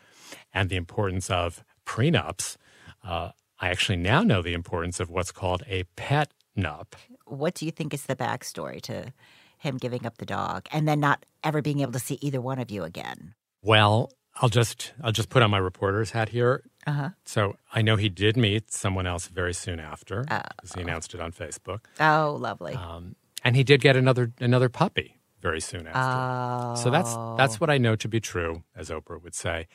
and 0.53 0.69
the 0.69 0.75
importance 0.75 1.29
of 1.29 1.63
prenups. 1.85 2.57
Uh, 3.03 3.31
I 3.59 3.69
actually 3.69 3.97
now 3.97 4.23
know 4.23 4.41
the 4.41 4.53
importance 4.53 4.99
of 4.99 5.09
what's 5.09 5.31
called 5.31 5.63
a 5.67 5.83
pet 5.95 6.31
nup. 6.57 6.93
what 7.25 7.53
do 7.53 7.65
you 7.65 7.71
think 7.71 7.93
is 7.93 8.03
the 8.03 8.15
backstory 8.15 8.81
to 8.81 9.13
him 9.57 9.77
giving 9.77 10.05
up 10.05 10.17
the 10.17 10.25
dog 10.25 10.67
and 10.71 10.87
then 10.87 10.99
not 10.99 11.25
ever 11.43 11.61
being 11.61 11.79
able 11.79 11.91
to 11.91 11.99
see 11.99 12.17
either 12.21 12.41
one 12.41 12.59
of 12.59 12.71
you 12.71 12.83
again? 12.83 13.33
Well, 13.61 14.11
I'll 14.41 14.49
just 14.49 14.93
I'll 15.01 15.11
just 15.11 15.29
put 15.29 15.41
on 15.43 15.51
my 15.51 15.57
reporter's 15.57 16.11
hat 16.11 16.29
here. 16.29 16.63
Uh-huh. 16.87 17.09
So 17.25 17.55
I 17.73 17.81
know 17.81 17.95
he 17.95 18.09
did 18.09 18.37
meet 18.37 18.71
someone 18.71 19.07
else 19.07 19.27
very 19.27 19.53
soon 19.53 19.79
after, 19.79 20.21
because 20.23 20.73
he 20.75 20.81
announced 20.81 21.13
it 21.13 21.19
on 21.19 21.31
Facebook, 21.31 21.79
Oh, 21.99 22.37
lovely. 22.39 22.73
um, 22.75 23.15
and 23.43 23.55
he 23.55 23.63
did 23.63 23.81
get 23.81 23.95
another 23.95 24.33
another 24.39 24.69
puppy 24.69 25.19
very 25.41 25.59
soon 25.61 25.87
after. 25.87 25.99
oh. 25.99 26.75
So 26.83 26.89
that's 26.91 27.13
that's 27.37 27.59
what 27.61 27.69
I 27.69 27.77
know 27.77 27.95
to 27.95 28.07
be 28.07 28.19
true, 28.19 28.63
as 28.75 28.89
Oprah 28.89 29.21
would 29.23 29.33
say, 29.35 29.67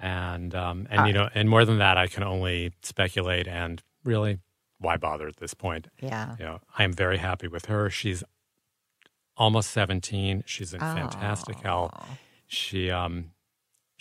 and 0.00 0.54
um, 0.54 0.86
and 0.90 1.06
you 1.08 1.12
know, 1.12 1.28
and 1.34 1.48
more 1.48 1.64
than 1.64 1.78
that, 1.78 1.96
I 1.96 2.06
can 2.06 2.22
only 2.22 2.72
speculate. 2.82 3.48
And 3.48 3.82
really, 4.04 4.38
why 4.78 4.96
bother 4.96 5.26
at 5.26 5.38
this 5.38 5.54
point? 5.54 5.88
Yeah. 6.00 6.36
You 6.38 6.44
know, 6.44 6.60
I 6.78 6.84
am 6.84 6.92
very 6.92 7.18
happy 7.18 7.48
with 7.48 7.66
her. 7.66 7.90
She's 7.90 8.22
almost 9.36 9.70
seventeen. 9.70 10.44
She's 10.46 10.72
in 10.74 10.80
fantastic 10.80 11.56
health. 11.60 11.92
She 12.46 12.90
um 12.90 13.30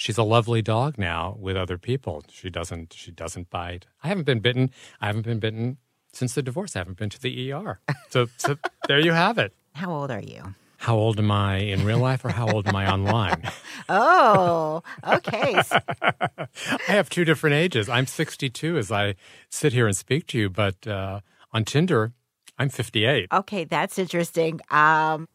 she's 0.04 0.18
a 0.18 0.24
lovely 0.24 0.62
dog 0.62 0.98
now 0.98 1.38
with 1.40 1.56
other 1.56 1.78
people. 1.78 2.24
She 2.30 2.50
doesn't 2.50 2.92
she 2.94 3.10
doesn't 3.12 3.50
bite. 3.50 3.88
I 4.04 4.10
haven't 4.10 4.26
been 4.26 4.42
bitten. 4.42 4.70
I 5.00 5.08
haven't 5.08 5.22
been 5.22 5.40
bitten 5.40 5.78
since 6.12 6.36
the 6.36 6.44
divorce. 6.44 6.76
I 6.76 6.80
haven't 6.80 6.98
been 6.98 7.10
to 7.10 7.22
the 7.22 7.54
ER. 7.54 7.80
So, 8.10 8.28
so 8.38 8.58
there 8.88 9.00
you 9.00 9.14
have 9.14 9.38
it. 9.38 9.54
How 9.74 9.92
old 9.92 10.12
are 10.12 10.22
you? 10.22 10.56
How 10.78 10.98
old 10.98 11.18
am 11.18 11.32
I 11.32 11.60
in 11.60 11.86
real 11.86 12.00
life 12.00 12.26
or 12.26 12.30
how 12.30 12.50
old 12.50 12.68
am 12.68 12.76
I 12.76 12.92
online? 12.92 13.44
Oh, 13.90 14.82
okay. 15.06 15.62
I 16.08 16.48
have 16.88 17.10
two 17.10 17.26
different 17.26 17.56
ages. 17.56 17.90
I'm 17.90 18.08
62 18.08 18.78
as 18.78 18.94
I 18.94 19.16
sit 19.50 19.74
here 19.74 19.88
and 19.88 19.96
speak 19.96 20.26
to 20.28 20.38
you, 20.38 20.50
but 20.50 20.88
uh, 20.88 21.20
on 21.52 21.66
Tinder, 21.66 22.14
I'm 22.58 22.70
58. 22.70 23.28
okay, 23.34 23.66
that's 23.66 24.00
interesting. 24.00 24.62
Um, 24.72 25.28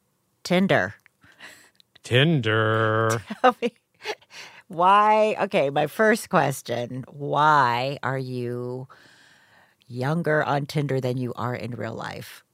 Tinder. 0.45 0.95
Tinder. 2.03 3.21
Tell 3.43 3.55
me 3.61 3.75
why. 4.69 5.37
Okay, 5.41 5.71
my 5.71 5.87
first 5.87 6.29
question: 6.29 7.05
Why 7.09 7.99
are 8.03 8.19
you 8.19 8.89
younger 9.87 10.43
on 10.45 10.67
Tinder 10.67 11.01
than 11.01 11.17
you 11.17 11.33
are 11.35 11.55
in 11.55 11.73
real 11.73 11.95
life? 11.95 12.45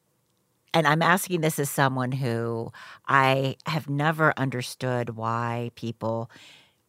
And 0.73 0.89
I'm 0.89 1.03
asking 1.03 1.41
this 1.41 1.59
as 1.61 1.71
someone 1.71 2.11
who 2.11 2.73
I 3.07 3.57
have 3.67 3.89
never 3.89 4.35
understood 4.37 5.11
why 5.11 5.71
people 5.77 6.31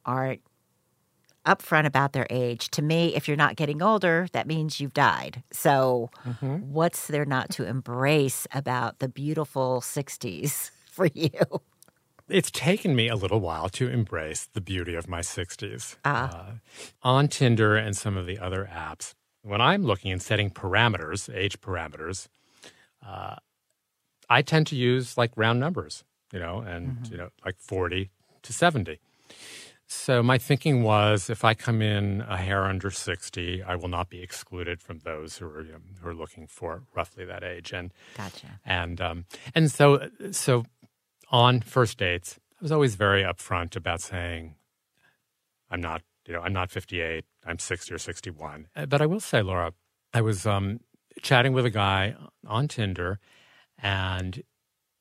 aren't 0.06 0.42
upfront 1.46 1.86
about 1.86 2.14
their 2.14 2.28
age. 2.30 2.70
To 2.72 2.82
me, 2.82 3.16
if 3.16 3.28
you're 3.28 3.38
not 3.38 3.56
getting 3.56 3.82
older, 3.82 4.28
that 4.34 4.48
means 4.48 4.80
you've 4.80 4.94
died. 4.94 5.44
So, 5.52 6.10
mm-hmm. 6.26 6.72
what's 6.72 7.08
there 7.08 7.26
not 7.26 7.52
to 7.52 7.66
embrace 7.66 8.48
about 8.52 9.00
the 9.00 9.08
beautiful 9.08 9.82
60s 9.82 10.72
for 10.92 11.08
you? 11.14 11.30
It's 12.28 12.50
taken 12.50 12.96
me 12.96 13.08
a 13.08 13.16
little 13.16 13.40
while 13.40 13.70
to 13.70 13.88
embrace 13.88 14.50
the 14.54 14.62
beauty 14.62 14.96
of 14.96 15.08
my 15.08 15.22
60s. 15.22 15.98
Ah. 16.04 16.30
Uh, 16.30 16.52
on 17.04 17.28
Tinder 17.28 17.76
and 17.76 17.96
some 17.96 18.18
of 18.18 18.26
the 18.26 18.40
other 18.40 18.68
apps, 18.72 19.14
when 19.44 19.62
I'm 19.62 19.84
looking 19.84 20.12
and 20.12 20.22
setting 20.22 20.50
parameters, 20.50 21.34
age 21.34 21.62
parameters, 21.62 22.28
uh, 23.06 23.36
I 24.28 24.42
tend 24.42 24.66
to 24.68 24.76
use 24.76 25.18
like 25.18 25.32
round 25.36 25.60
numbers, 25.60 26.04
you 26.34 26.40
know, 26.40 26.62
and, 26.62 27.08
you 27.12 27.18
know, 27.18 27.30
like 27.46 27.58
40 27.60 28.10
to 28.42 28.54
70. 28.54 29.00
So 29.88 30.24
my 30.24 30.40
thinking 30.40 30.82
was 30.82 31.30
if 31.30 31.46
I 31.46 31.54
come 31.54 31.80
in 31.82 32.22
a 32.22 32.38
hair 32.38 32.66
under 32.66 32.90
60, 32.90 33.62
I 33.62 33.76
will 33.76 33.88
not 33.88 34.10
be 34.10 34.24
excluded 34.24 34.82
from 34.82 35.00
those 35.00 35.38
who 35.38 35.46
are, 35.46 35.62
you 35.62 35.74
know, 35.74 35.78
who 36.02 36.10
are 36.10 36.16
looking 36.16 36.48
for 36.48 36.82
roughly 36.96 37.24
that 37.26 37.44
age. 37.44 37.72
And 37.72 37.94
Gotcha. 38.18 38.60
and 38.66 39.00
um, 39.00 39.26
and 39.54 39.70
so 39.70 40.10
so 40.32 40.66
on 41.32 41.62
first 41.62 41.98
dates, 41.98 42.40
I 42.60 42.64
was 42.64 42.72
always 42.72 42.96
very 42.96 43.24
upfront 43.24 43.76
about 43.76 44.02
saying, 44.02 44.56
I'm 45.70 45.82
not, 45.82 46.02
you 46.28 46.34
know, 46.34 46.42
I'm 46.42 46.54
not 46.54 46.72
58, 46.72 47.26
I'm 47.46 47.60
60 47.60 47.94
or 47.94 47.98
61. 47.98 48.68
Uh, 48.76 48.86
But 48.86 49.02
I 49.02 49.06
will 49.06 49.20
say, 49.20 49.42
Laura, 49.42 49.74
I 50.14 50.22
was 50.22 50.46
um, 50.46 50.80
chatting 51.22 51.54
with 51.54 51.66
a 51.66 51.70
guy 51.70 52.16
on 52.48 52.68
Tinder, 52.68 53.20
and 53.82 54.44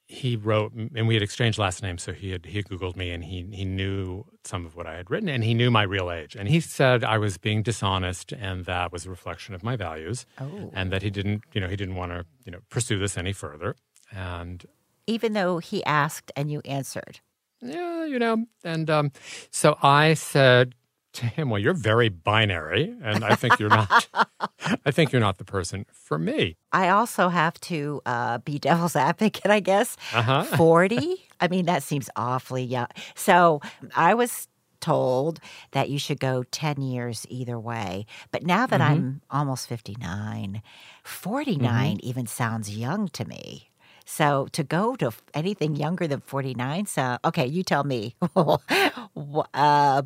he 0.07 0.37
wrote, 0.37 0.73
and 0.75 1.07
we 1.09 1.15
had 1.15 1.23
exchanged 1.23 1.59
last 1.59 1.83
names, 1.83 2.03
so 2.03 2.13
he 2.13 2.31
had 2.31 2.45
he 2.47 2.57
had 2.59 2.67
Googled 2.67 2.95
me, 2.97 3.11
and 3.11 3.25
he 3.25 3.43
he 3.53 3.65
knew 3.65 4.25
some 4.45 4.67
of 4.67 4.77
what 4.77 4.87
I 4.87 4.97
had 4.97 5.11
written, 5.11 5.29
and 5.31 5.43
he 5.43 5.55
knew 5.55 5.71
my 5.71 5.83
real 5.83 6.11
age, 6.11 6.37
and 6.37 6.47
he 6.49 6.61
said 6.61 7.03
I 7.05 7.17
was 7.17 7.39
being 7.39 7.63
dishonest, 7.63 8.33
and 8.33 8.67
that 8.67 8.93
was 8.93 9.07
a 9.07 9.11
reflection 9.11 9.55
of 9.55 9.63
my 9.63 9.77
values, 9.77 10.27
Oh. 10.39 10.71
and 10.75 10.93
that 10.93 11.03
he 11.03 11.11
didn't, 11.11 11.43
you 11.55 11.61
know, 11.61 11.69
he 11.69 11.77
didn't 11.77 11.95
want 11.95 12.13
to, 12.13 12.27
you 12.45 12.53
know, 12.53 12.61
pursue 12.69 12.99
this 12.99 13.17
any 13.17 13.33
further, 13.33 13.77
and 14.13 14.67
Even 15.07 15.33
though 15.35 15.59
he 15.59 15.85
asked 15.85 16.33
and 16.37 16.51
you 16.51 16.61
answered. 16.65 17.21
yeah, 17.61 18.05
you 18.05 18.19
know, 18.19 18.47
and 18.63 18.89
um, 18.91 19.13
so 19.51 19.77
I 19.83 20.15
said 20.15 20.75
to 21.15 21.27
him, 21.27 21.49
"Well, 21.51 21.61
you're 21.61 21.75
very 21.75 22.09
binary, 22.09 22.95
and 23.03 23.25
I 23.25 23.35
think 23.35 23.59
you're 23.59 23.69
not. 23.69 24.09
I 24.85 24.91
think 24.91 25.13
you're 25.13 25.21
not 25.21 25.39
the 25.39 25.45
person 25.45 25.87
for 25.93 26.19
me." 26.19 26.57
I 26.73 26.89
also 26.89 27.29
have 27.29 27.61
to 27.63 28.01
uh, 28.07 28.39
be 28.39 28.59
devil's 28.59 28.97
advocate, 29.11 29.51
I 29.51 29.61
guess. 29.61 29.97
Uh 30.13 30.23
huh. 30.23 30.45
40? 30.45 31.17
I 31.41 31.49
mean, 31.49 31.67
that 31.67 31.83
seems 31.83 32.11
awfully 32.17 32.65
young. 32.65 32.89
So 33.15 33.61
I 33.95 34.15
was 34.15 34.49
told 34.81 35.41
that 35.71 35.89
you 35.89 35.99
should 35.99 36.21
go 36.21 36.43
10 36.51 36.83
years 36.83 37.27
either 37.31 37.59
way. 37.59 38.05
But 38.31 38.43
now 38.43 38.67
that 38.67 38.81
I'm 38.83 39.23
almost 39.31 39.67
59, 39.67 40.61
49 41.05 42.01
even 42.03 42.27
sounds 42.27 42.77
young 42.77 43.09
to 43.09 43.25
me. 43.25 43.71
So 44.05 44.49
to 44.53 44.63
go 44.63 44.97
to 44.97 45.11
anything 45.33 45.77
younger 45.77 46.07
than 46.07 46.21
49, 46.21 46.87
so 46.87 47.19
okay, 47.25 47.47
you 47.47 47.63
tell 47.63 47.85
me. 47.85 48.15
Uh, 49.55 50.03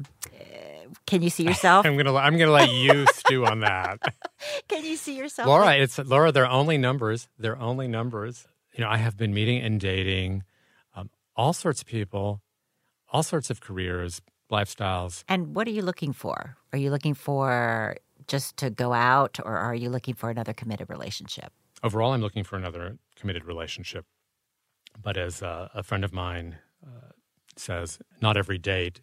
can 1.07 1.23
you 1.23 1.31
see 1.31 1.43
yourself? 1.51 1.87
I'm 1.87 1.97
gonna 1.97 2.15
I'm 2.15 2.37
gonna 2.39 2.51
let 2.51 2.71
you 2.71 3.07
stew 3.15 3.47
on 3.47 3.61
that, 3.61 3.99
Can 4.69 4.85
you 4.85 4.97
see 4.97 5.17
yourself? 5.17 5.49
Laura. 5.49 5.77
It's 5.77 5.99
Laura. 5.99 6.33
They're 6.33 6.49
only 6.49 6.79
numbers. 6.79 7.29
They're 7.39 7.59
only 7.59 7.89
numbers. 7.89 8.47
You 8.75 8.85
know, 8.85 8.91
I 8.91 8.99
have 8.99 9.17
been 9.17 9.35
meeting 9.35 9.61
and 9.61 9.81
dating 9.81 10.45
um, 10.95 11.11
all 11.35 11.53
sorts 11.53 11.81
of 11.81 11.87
people, 11.87 12.43
all 13.11 13.23
sorts 13.23 13.51
of 13.51 13.61
careers, 13.61 14.23
lifestyles. 14.53 15.25
And 15.29 15.55
what 15.55 15.67
are 15.67 15.73
you 15.73 15.83
looking 15.83 16.13
for? 16.13 16.57
Are 16.73 16.79
you 16.79 16.91
looking 16.91 17.15
for 17.15 17.97
just 18.29 18.57
to 18.59 18.71
go 18.71 18.93
out 18.93 19.39
or 19.45 19.57
are 19.57 19.75
you 19.75 19.91
looking 19.91 20.15
for 20.15 20.31
another 20.31 20.53
committed 20.53 20.91
relationship? 20.91 21.53
Overall, 21.83 22.13
I'm 22.13 22.21
looking 22.21 22.45
for 22.45 22.57
another 22.57 22.99
committed 23.17 23.45
relationship. 23.45 24.05
But 25.01 25.17
as 25.17 25.43
uh, 25.43 25.69
a 25.75 25.83
friend 25.83 26.05
of 26.05 26.13
mine 26.13 26.59
uh, 26.85 27.13
says, 27.57 27.99
not 28.21 28.37
every 28.37 28.59
date 28.59 29.01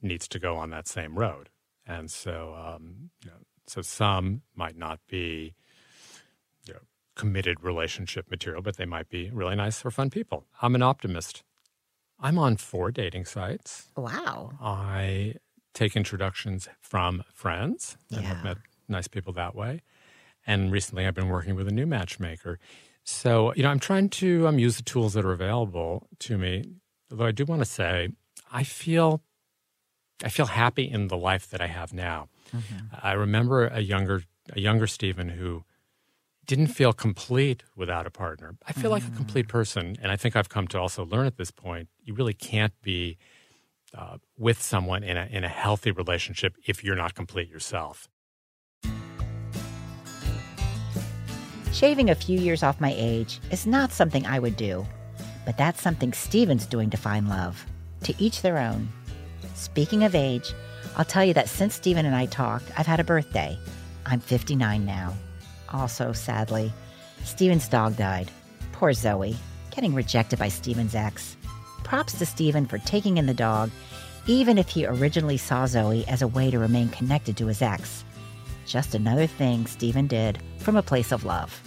needs 0.00 0.26
to 0.28 0.38
go 0.38 0.56
on 0.56 0.70
that 0.70 0.88
same 0.88 1.18
road, 1.18 1.48
and 1.86 2.10
so 2.10 2.54
um, 2.54 3.10
you 3.22 3.30
know, 3.30 3.36
so 3.66 3.82
some 3.82 4.42
might 4.54 4.76
not 4.76 5.00
be 5.08 5.54
you 6.64 6.74
know, 6.74 6.80
committed 7.14 7.62
relationship 7.62 8.30
material, 8.30 8.62
but 8.62 8.76
they 8.76 8.84
might 8.84 9.08
be 9.08 9.30
really 9.30 9.54
nice 9.54 9.84
or 9.84 9.90
fun 9.90 10.10
people. 10.10 10.44
I'm 10.60 10.74
an 10.74 10.82
optimist. 10.82 11.44
I'm 12.18 12.38
on 12.38 12.56
four 12.56 12.90
dating 12.90 13.26
sites. 13.26 13.88
Wow. 13.96 14.52
I 14.60 15.34
take 15.74 15.96
introductions 15.96 16.68
from 16.80 17.24
friends 17.32 17.96
and 18.10 18.24
have 18.24 18.44
met 18.44 18.58
nice 18.88 19.08
people 19.08 19.32
that 19.34 19.54
way. 19.54 19.82
And 20.46 20.72
recently 20.72 21.06
I've 21.06 21.14
been 21.14 21.28
working 21.28 21.54
with 21.54 21.68
a 21.68 21.72
new 21.72 21.86
matchmaker. 21.86 22.58
So, 23.04 23.52
you 23.54 23.62
know, 23.62 23.70
I'm 23.70 23.80
trying 23.80 24.08
to 24.10 24.46
um, 24.46 24.58
use 24.58 24.76
the 24.76 24.82
tools 24.82 25.14
that 25.14 25.24
are 25.24 25.32
available 25.32 26.08
to 26.20 26.38
me. 26.38 26.64
Although 27.10 27.26
I 27.26 27.32
do 27.32 27.44
want 27.44 27.60
to 27.60 27.66
say, 27.66 28.08
I 28.50 28.64
feel, 28.64 29.22
I 30.24 30.28
feel 30.28 30.46
happy 30.46 30.84
in 30.90 31.08
the 31.08 31.16
life 31.16 31.48
that 31.50 31.60
I 31.60 31.66
have 31.66 31.92
now. 31.92 32.28
I 33.02 33.12
remember 33.12 33.66
a 33.66 33.80
younger, 33.80 34.22
a 34.52 34.60
younger 34.60 34.86
Steven 34.86 35.30
who 35.30 35.64
didn't 36.46 36.68
feel 36.68 36.92
complete 36.92 37.62
without 37.76 38.06
a 38.06 38.10
partner. 38.10 38.56
I 38.66 38.72
feel 38.72 38.90
like 38.90 39.04
a 39.06 39.10
complete 39.16 39.48
person, 39.48 39.96
and 40.02 40.10
I 40.10 40.16
think 40.16 40.36
I've 40.36 40.48
come 40.48 40.66
to 40.68 40.78
also 40.78 41.04
learn 41.04 41.26
at 41.26 41.36
this 41.36 41.50
point. 41.50 41.88
You 42.02 42.14
really 42.14 42.34
can't 42.34 42.72
be 42.82 43.16
uh, 43.96 44.18
with 44.36 44.60
someone 44.60 45.04
in 45.04 45.16
a 45.16 45.26
in 45.30 45.44
a 45.44 45.48
healthy 45.48 45.90
relationship 45.90 46.56
if 46.66 46.82
you're 46.82 46.96
not 46.96 47.14
complete 47.14 47.48
yourself. 47.48 48.08
Shaving 51.72 52.10
a 52.10 52.14
few 52.14 52.38
years 52.38 52.62
off 52.62 52.82
my 52.82 52.94
age 52.94 53.40
is 53.50 53.66
not 53.66 53.92
something 53.92 54.26
I 54.26 54.38
would 54.38 54.56
do, 54.56 54.86
but 55.46 55.56
that's 55.56 55.80
something 55.80 56.12
Steven's 56.12 56.66
doing 56.66 56.90
to 56.90 56.98
find 56.98 57.30
love. 57.30 57.64
To 58.04 58.14
each 58.18 58.42
their 58.42 58.58
own. 58.58 58.90
Speaking 59.54 60.04
of 60.04 60.14
age, 60.14 60.52
I'll 60.96 61.06
tell 61.06 61.24
you 61.24 61.32
that 61.32 61.48
since 61.48 61.74
Steven 61.74 62.04
and 62.04 62.14
I 62.14 62.26
talked, 62.26 62.70
I've 62.76 62.86
had 62.86 63.00
a 63.00 63.04
birthday. 63.04 63.58
I'm 64.04 64.20
59 64.20 64.84
now. 64.84 65.14
Also, 65.70 66.12
sadly, 66.12 66.70
Steven's 67.24 67.68
dog 67.68 67.96
died. 67.96 68.30
Poor 68.72 68.92
Zoe, 68.92 69.34
getting 69.70 69.94
rejected 69.94 70.38
by 70.38 70.48
Steven's 70.48 70.94
ex. 70.94 71.38
Props 71.84 72.18
to 72.18 72.26
Steven 72.26 72.66
for 72.66 72.78
taking 72.78 73.16
in 73.16 73.24
the 73.24 73.32
dog, 73.32 73.70
even 74.26 74.58
if 74.58 74.68
he 74.68 74.84
originally 74.84 75.38
saw 75.38 75.66
Zoe 75.66 76.06
as 76.06 76.20
a 76.20 76.28
way 76.28 76.50
to 76.50 76.58
remain 76.58 76.90
connected 76.90 77.38
to 77.38 77.46
his 77.46 77.62
ex. 77.62 78.04
Just 78.66 78.94
another 78.94 79.26
thing 79.26 79.66
Steven 79.66 80.06
did 80.06 80.38
from 80.62 80.76
a 80.76 80.82
place 80.82 81.12
of 81.12 81.24
love. 81.24 81.60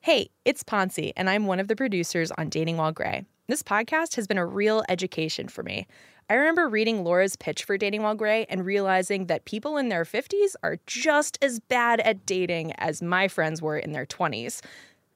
Hey, 0.00 0.30
it's 0.44 0.62
Poncie, 0.64 1.12
and 1.16 1.28
I'm 1.28 1.44
one 1.44 1.60
of 1.60 1.68
the 1.68 1.76
producers 1.76 2.30
on 2.38 2.48
Dating 2.48 2.78
While 2.78 2.92
Gray. 2.92 3.26
This 3.46 3.62
podcast 3.62 4.16
has 4.16 4.26
been 4.26 4.38
a 4.38 4.46
real 4.46 4.82
education 4.88 5.48
for 5.48 5.62
me. 5.62 5.86
I 6.30 6.34
remember 6.34 6.68
reading 6.68 7.04
Laura's 7.04 7.36
pitch 7.36 7.64
for 7.64 7.76
Dating 7.76 8.02
While 8.02 8.14
Gray 8.14 8.46
and 8.50 8.64
realizing 8.64 9.26
that 9.26 9.44
people 9.46 9.76
in 9.76 9.88
their 9.88 10.04
50s 10.04 10.54
are 10.62 10.78
just 10.86 11.38
as 11.42 11.58
bad 11.58 12.00
at 12.00 12.26
dating 12.26 12.72
as 12.78 13.02
my 13.02 13.28
friends 13.28 13.62
were 13.62 13.78
in 13.78 13.92
their 13.92 14.04
20s. 14.04 14.62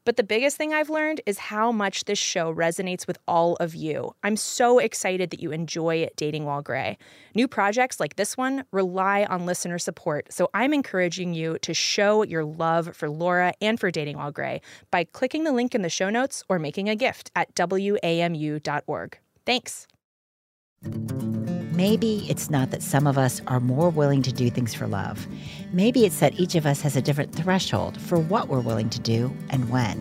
But 0.04 0.16
the 0.16 0.24
biggest 0.24 0.56
thing 0.56 0.74
I've 0.74 0.90
learned 0.90 1.20
is 1.26 1.38
how 1.38 1.70
much 1.70 2.04
this 2.04 2.18
show 2.18 2.52
resonates 2.52 3.06
with 3.06 3.18
all 3.28 3.56
of 3.56 3.74
you. 3.74 4.14
I'm 4.22 4.36
so 4.36 4.78
excited 4.78 5.30
that 5.30 5.40
you 5.40 5.52
enjoy 5.52 6.08
Dating 6.16 6.44
While 6.44 6.62
Gray. 6.62 6.98
New 7.34 7.46
projects 7.46 8.00
like 8.00 8.16
this 8.16 8.36
one 8.36 8.64
rely 8.72 9.24
on 9.24 9.46
listener 9.46 9.78
support, 9.78 10.32
so 10.32 10.50
I'm 10.54 10.72
encouraging 10.72 11.34
you 11.34 11.58
to 11.62 11.72
show 11.72 12.24
your 12.24 12.44
love 12.44 12.96
for 12.96 13.08
Laura 13.08 13.54
and 13.60 13.78
for 13.78 13.90
Dating 13.90 14.16
While 14.16 14.32
Gray 14.32 14.60
by 14.90 15.04
clicking 15.04 15.44
the 15.44 15.52
link 15.52 15.74
in 15.74 15.82
the 15.82 15.88
show 15.88 16.10
notes 16.10 16.42
or 16.48 16.58
making 16.58 16.88
a 16.88 16.96
gift 16.96 17.30
at 17.36 17.54
WAMU.org. 17.54 19.18
Thanks. 19.44 19.86
Maybe 21.74 22.26
it's 22.28 22.50
not 22.50 22.70
that 22.70 22.82
some 22.82 23.06
of 23.06 23.16
us 23.16 23.40
are 23.46 23.58
more 23.58 23.88
willing 23.88 24.20
to 24.22 24.32
do 24.32 24.50
things 24.50 24.74
for 24.74 24.86
love. 24.86 25.26
Maybe 25.72 26.04
it's 26.04 26.20
that 26.20 26.38
each 26.38 26.54
of 26.54 26.66
us 26.66 26.82
has 26.82 26.96
a 26.96 27.02
different 27.02 27.34
threshold 27.34 27.98
for 27.98 28.18
what 28.18 28.48
we're 28.48 28.60
willing 28.60 28.90
to 28.90 29.00
do 29.00 29.34
and 29.48 29.70
when. 29.70 29.96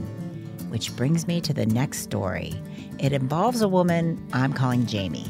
Which 0.69 0.93
brings 0.97 1.27
me 1.27 1.39
to 1.39 1.53
the 1.53 1.65
next 1.65 1.99
story. 1.99 2.53
It 2.99 3.13
involves 3.13 3.61
a 3.61 3.69
woman 3.69 4.21
I'm 4.33 4.51
calling 4.51 4.85
Jamie. 4.85 5.27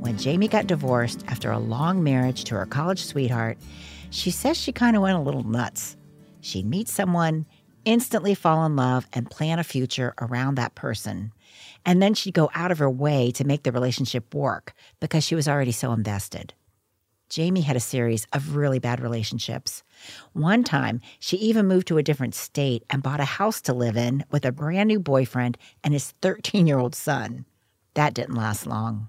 When 0.00 0.18
Jamie 0.18 0.48
got 0.48 0.66
divorced 0.66 1.24
after 1.28 1.52
a 1.52 1.58
long 1.60 2.02
marriage 2.02 2.42
to 2.44 2.56
her 2.56 2.66
college 2.66 3.04
sweetheart, 3.04 3.56
she 4.10 4.32
says 4.32 4.56
she 4.56 4.72
kind 4.72 4.96
of 4.96 5.02
went 5.02 5.18
a 5.18 5.22
little 5.22 5.44
nuts. 5.44 5.96
She'd 6.40 6.66
meet 6.66 6.88
someone, 6.88 7.46
instantly 7.84 8.34
fall 8.34 8.66
in 8.66 8.74
love, 8.74 9.06
and 9.12 9.30
plan 9.30 9.60
a 9.60 9.64
future 9.64 10.14
around 10.20 10.56
that 10.56 10.74
person. 10.74 11.32
And 11.84 12.02
then 12.02 12.14
she'd 12.14 12.34
go 12.34 12.50
out 12.54 12.70
of 12.70 12.78
her 12.78 12.90
way 12.90 13.30
to 13.32 13.44
make 13.44 13.62
the 13.62 13.72
relationship 13.72 14.34
work 14.34 14.74
because 15.00 15.24
she 15.24 15.34
was 15.34 15.48
already 15.48 15.72
so 15.72 15.92
invested. 15.92 16.54
Jamie 17.30 17.60
had 17.60 17.76
a 17.76 17.80
series 17.80 18.26
of 18.32 18.56
really 18.56 18.80
bad 18.80 19.00
relationships. 19.00 19.84
One 20.32 20.64
time, 20.64 21.00
she 21.20 21.36
even 21.36 21.68
moved 21.68 21.86
to 21.88 21.98
a 21.98 22.02
different 22.02 22.34
state 22.34 22.84
and 22.90 23.04
bought 23.04 23.20
a 23.20 23.24
house 23.24 23.60
to 23.62 23.72
live 23.72 23.96
in 23.96 24.24
with 24.32 24.44
a 24.44 24.50
brand 24.50 24.88
new 24.88 24.98
boyfriend 24.98 25.56
and 25.84 25.94
his 25.94 26.10
13 26.22 26.66
year 26.66 26.78
old 26.78 26.94
son. 26.94 27.44
That 27.94 28.14
didn't 28.14 28.34
last 28.34 28.66
long. 28.66 29.08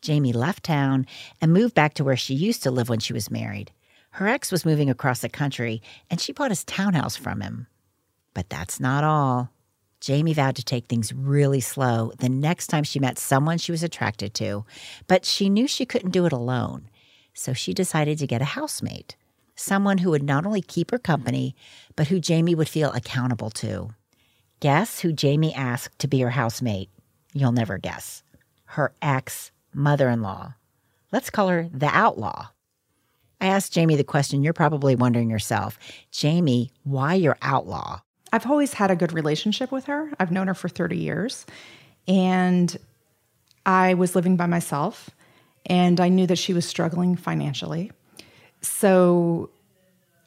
Jamie 0.00 0.32
left 0.32 0.64
town 0.64 1.06
and 1.42 1.52
moved 1.52 1.74
back 1.74 1.92
to 1.94 2.04
where 2.04 2.16
she 2.16 2.34
used 2.34 2.62
to 2.62 2.70
live 2.70 2.88
when 2.88 3.00
she 3.00 3.12
was 3.12 3.30
married. 3.30 3.72
Her 4.12 4.26
ex 4.26 4.50
was 4.50 4.64
moving 4.64 4.88
across 4.88 5.20
the 5.20 5.28
country 5.28 5.82
and 6.10 6.18
she 6.18 6.32
bought 6.32 6.50
his 6.50 6.64
townhouse 6.64 7.16
from 7.16 7.42
him. 7.42 7.66
But 8.32 8.48
that's 8.48 8.80
not 8.80 9.04
all. 9.04 9.50
Jamie 10.00 10.32
vowed 10.32 10.56
to 10.56 10.64
take 10.64 10.86
things 10.86 11.12
really 11.12 11.60
slow 11.60 12.12
the 12.18 12.28
next 12.28 12.68
time 12.68 12.84
she 12.84 12.98
met 12.98 13.18
someone 13.18 13.58
she 13.58 13.72
was 13.72 13.82
attracted 13.82 14.32
to, 14.34 14.64
but 15.06 15.26
she 15.26 15.50
knew 15.50 15.68
she 15.68 15.84
couldn't 15.84 16.10
do 16.10 16.24
it 16.24 16.32
alone. 16.32 16.88
So 17.34 17.52
she 17.52 17.74
decided 17.74 18.18
to 18.18 18.26
get 18.26 18.40
a 18.40 18.46
housemate, 18.56 19.16
someone 19.54 19.98
who 19.98 20.10
would 20.10 20.22
not 20.22 20.46
only 20.46 20.62
keep 20.62 20.90
her 20.90 20.98
company, 20.98 21.54
but 21.96 22.08
who 22.08 22.18
Jamie 22.18 22.54
would 22.54 22.68
feel 22.68 22.92
accountable 22.92 23.50
to. 23.50 23.90
Guess 24.60 25.00
who 25.00 25.12
Jamie 25.12 25.54
asked 25.54 25.98
to 25.98 26.08
be 26.08 26.20
her 26.20 26.30
housemate? 26.30 26.90
You'll 27.32 27.52
never 27.52 27.78
guess. 27.78 28.22
Her 28.64 28.92
ex 29.00 29.52
mother 29.74 30.08
in 30.08 30.22
law. 30.22 30.54
Let's 31.12 31.30
call 31.30 31.48
her 31.48 31.68
the 31.72 31.86
outlaw. 31.86 32.48
I 33.40 33.46
asked 33.46 33.72
Jamie 33.72 33.96
the 33.96 34.04
question 34.04 34.42
you're 34.42 34.52
probably 34.52 34.94
wondering 34.94 35.30
yourself 35.30 35.78
Jamie, 36.10 36.72
why 36.84 37.14
your 37.14 37.36
outlaw? 37.42 38.00
I've 38.32 38.46
always 38.46 38.74
had 38.74 38.90
a 38.90 38.96
good 38.96 39.12
relationship 39.12 39.72
with 39.72 39.86
her. 39.86 40.12
I've 40.18 40.30
known 40.30 40.46
her 40.46 40.54
for 40.54 40.68
30 40.68 40.96
years. 40.96 41.46
And 42.06 42.76
I 43.66 43.94
was 43.94 44.14
living 44.14 44.36
by 44.36 44.46
myself 44.46 45.10
and 45.66 46.00
I 46.00 46.08
knew 46.08 46.26
that 46.26 46.38
she 46.38 46.54
was 46.54 46.66
struggling 46.66 47.16
financially. 47.16 47.92
So 48.62 49.50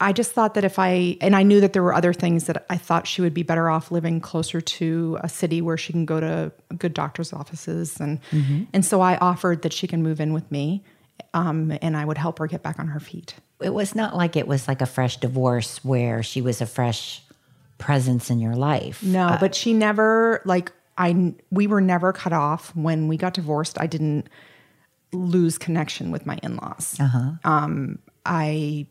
I 0.00 0.12
just 0.12 0.32
thought 0.32 0.54
that 0.54 0.64
if 0.64 0.78
I, 0.78 1.16
and 1.20 1.34
I 1.34 1.42
knew 1.42 1.60
that 1.60 1.72
there 1.72 1.82
were 1.82 1.94
other 1.94 2.12
things 2.12 2.44
that 2.44 2.66
I 2.68 2.76
thought 2.76 3.06
she 3.06 3.22
would 3.22 3.34
be 3.34 3.42
better 3.42 3.70
off 3.70 3.90
living 3.90 4.20
closer 4.20 4.60
to 4.60 5.18
a 5.22 5.28
city 5.28 5.62
where 5.62 5.76
she 5.76 5.92
can 5.92 6.04
go 6.04 6.20
to 6.20 6.52
good 6.76 6.94
doctor's 6.94 7.32
offices. 7.32 8.00
And, 8.00 8.20
mm-hmm. 8.30 8.64
and 8.72 8.84
so 8.84 9.00
I 9.00 9.16
offered 9.16 9.62
that 9.62 9.72
she 9.72 9.86
can 9.86 10.02
move 10.02 10.20
in 10.20 10.32
with 10.32 10.50
me 10.50 10.84
um, 11.32 11.76
and 11.82 11.96
I 11.96 12.04
would 12.04 12.18
help 12.18 12.38
her 12.38 12.46
get 12.46 12.62
back 12.62 12.78
on 12.78 12.88
her 12.88 13.00
feet. 13.00 13.34
It 13.60 13.72
was 13.72 13.94
not 13.94 14.16
like 14.16 14.36
it 14.36 14.46
was 14.46 14.68
like 14.68 14.80
a 14.80 14.86
fresh 14.86 15.16
divorce 15.18 15.84
where 15.84 16.22
she 16.22 16.40
was 16.40 16.60
a 16.60 16.66
fresh 16.66 17.22
presence 17.78 18.30
in 18.30 18.38
your 18.38 18.54
life. 18.54 19.02
No, 19.02 19.26
uh, 19.28 19.40
but 19.40 19.54
she 19.54 19.72
never, 19.72 20.42
like, 20.44 20.72
I, 20.96 21.34
we 21.50 21.66
were 21.66 21.80
never 21.80 22.12
cut 22.12 22.32
off. 22.32 22.74
When 22.76 23.08
we 23.08 23.16
got 23.16 23.34
divorced, 23.34 23.80
I 23.80 23.86
didn't 23.86 24.28
lose 25.12 25.58
connection 25.58 26.10
with 26.10 26.26
my 26.26 26.38
in-laws. 26.42 26.96
Uh-huh. 27.00 27.32
Um, 27.44 27.98
I, 28.26 28.86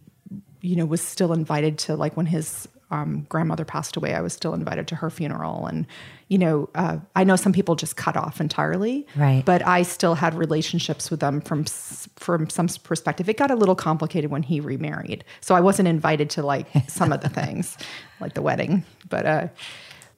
you 0.62 0.76
know, 0.76 0.86
was 0.86 1.02
still 1.02 1.34
invited 1.34 1.78
to 1.80 1.96
like 1.96 2.16
when 2.16 2.26
his 2.26 2.68
um, 2.94 3.26
grandmother 3.28 3.66
passed 3.66 3.98
away. 3.98 4.14
I 4.14 4.22
was 4.22 4.34
still 4.34 4.54
invited 4.54 4.88
to 4.90 4.96
her 4.96 5.10
funeral, 5.10 5.66
and 5.66 5.88
you 6.28 6.38
know, 6.38 6.70
uh, 6.76 7.00
I 7.16 7.24
know 7.24 7.36
some 7.36 7.52
people 7.52 7.76
just 7.76 7.98
cut 7.98 8.16
off 8.16 8.40
entirely, 8.40 9.08
right? 9.16 9.44
But 9.44 9.66
I 9.66 9.82
still 9.82 10.14
had 10.14 10.36
relationships 10.36 11.10
with 11.10 11.20
them 11.20 11.42
from 11.42 11.66
from 11.66 12.50
some 12.52 12.68
perspective. 12.84 13.28
It 13.28 13.38
got 13.38 13.50
a 13.50 13.56
little 13.56 13.76
complicated 13.76 14.30
when 14.30 14.44
he 14.44 14.60
remarried, 14.60 15.24
so 15.42 15.56
I 15.56 15.60
wasn't 15.60 15.88
invited 15.88 16.30
to 16.32 16.44
like 16.44 16.68
some 16.88 17.12
of 17.12 17.22
the 17.22 17.30
things, 17.30 17.78
like 18.22 18.36
the 18.36 18.44
wedding, 18.44 18.86
but. 19.10 19.26
Uh, 19.26 19.48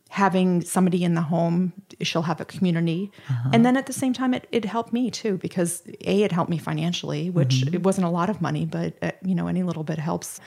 having 0.09 0.61
somebody 0.61 1.03
in 1.03 1.13
the 1.13 1.21
home, 1.21 1.73
she'll 2.01 2.21
have 2.21 2.39
a 2.39 2.45
community. 2.45 3.11
Uh-huh. 3.29 3.49
And 3.51 3.65
then 3.65 3.75
at 3.75 3.85
the 3.85 3.91
same 3.91 4.13
time, 4.13 4.33
it, 4.33 4.47
it 4.49 4.63
helped 4.63 4.93
me 4.93 5.11
too, 5.11 5.37
because 5.39 5.83
A, 6.05 6.23
it 6.23 6.31
helped 6.31 6.49
me 6.49 6.57
financially, 6.57 7.29
which 7.29 7.55
mm-hmm. 7.55 7.75
it 7.75 7.83
wasn't 7.83 8.07
a 8.07 8.09
lot 8.09 8.29
of 8.29 8.41
money, 8.41 8.65
but 8.65 8.93
uh, 9.01 9.11
you 9.25 9.35
know, 9.35 9.47
any 9.47 9.61
little 9.61 9.83
bit 9.83 9.99
helps. 9.99 10.39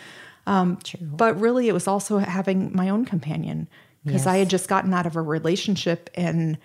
Um, 0.49 0.79
but 1.01 1.39
really, 1.39 1.69
it 1.69 1.73
was 1.73 1.87
also 1.87 2.19
having 2.19 2.75
my 2.75 2.89
own 2.89 3.05
companion 3.05 3.69
because 4.05 4.23
yes. 4.23 4.27
I 4.27 4.39
had 4.39 4.49
just 4.49 4.69
gotten 4.69 4.95
out 4.95 5.07
of 5.07 5.17
a 5.17 5.23
relationship 5.23 6.09
and 6.15 6.57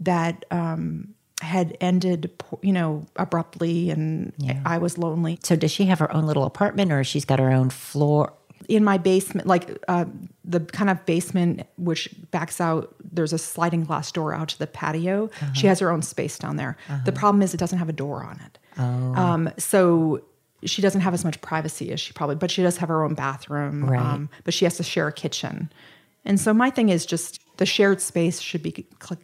that 0.00 0.44
um, 0.50 1.14
had 1.40 1.76
ended, 1.80 2.30
you 2.62 2.72
know, 2.72 3.04
abruptly, 3.16 3.90
and 3.90 4.32
yeah. 4.38 4.60
I 4.64 4.78
was 4.78 4.96
lonely. 4.96 5.38
So, 5.42 5.56
does 5.56 5.72
she 5.72 5.86
have 5.86 5.98
her 5.98 6.14
own 6.14 6.26
little 6.26 6.44
apartment, 6.44 6.92
or 6.92 7.02
she's 7.02 7.24
got 7.24 7.38
her 7.38 7.50
own 7.50 7.70
floor? 7.70 8.32
in 8.68 8.84
my 8.84 8.96
basement, 8.96 9.46
like 9.46 9.76
uh, 9.88 10.04
the 10.44 10.60
kind 10.60 10.88
of 10.88 11.04
basement 11.04 11.66
which 11.78 12.08
backs 12.30 12.60
out, 12.60 12.94
there's 13.02 13.32
a 13.32 13.38
sliding 13.38 13.84
glass 13.84 14.12
door 14.12 14.32
out 14.32 14.48
to 14.48 14.58
the 14.58 14.66
patio. 14.68 15.24
Uh-huh. 15.24 15.52
She 15.52 15.66
has 15.66 15.80
her 15.80 15.90
own 15.90 16.02
space 16.02 16.38
down 16.38 16.56
there. 16.56 16.76
Uh-huh. 16.88 17.00
The 17.04 17.12
problem 17.12 17.42
is 17.42 17.54
it 17.54 17.56
doesn't 17.56 17.78
have 17.78 17.88
a 17.88 17.92
door 17.92 18.22
on 18.22 18.40
it. 18.40 18.58
Oh. 18.78 19.14
Um, 19.14 19.50
so 19.58 20.22
she 20.64 20.82
doesn't 20.82 21.00
have 21.00 21.14
as 21.14 21.24
much 21.24 21.40
privacy 21.40 21.92
as 21.92 22.00
she 22.00 22.12
probably, 22.12 22.36
but 22.36 22.50
she 22.50 22.62
does 22.62 22.76
have 22.78 22.88
her 22.88 23.04
own 23.04 23.14
bathroom. 23.14 23.84
Right. 23.84 24.00
Um, 24.00 24.28
but 24.44 24.54
she 24.54 24.64
has 24.64 24.76
to 24.76 24.82
share 24.82 25.08
a 25.08 25.12
kitchen. 25.12 25.72
And 26.24 26.38
so 26.38 26.54
my 26.54 26.70
thing 26.70 26.88
is 26.88 27.04
just 27.04 27.40
the 27.56 27.66
shared 27.66 28.00
space 28.00 28.40
should 28.40 28.62
be 28.62 28.72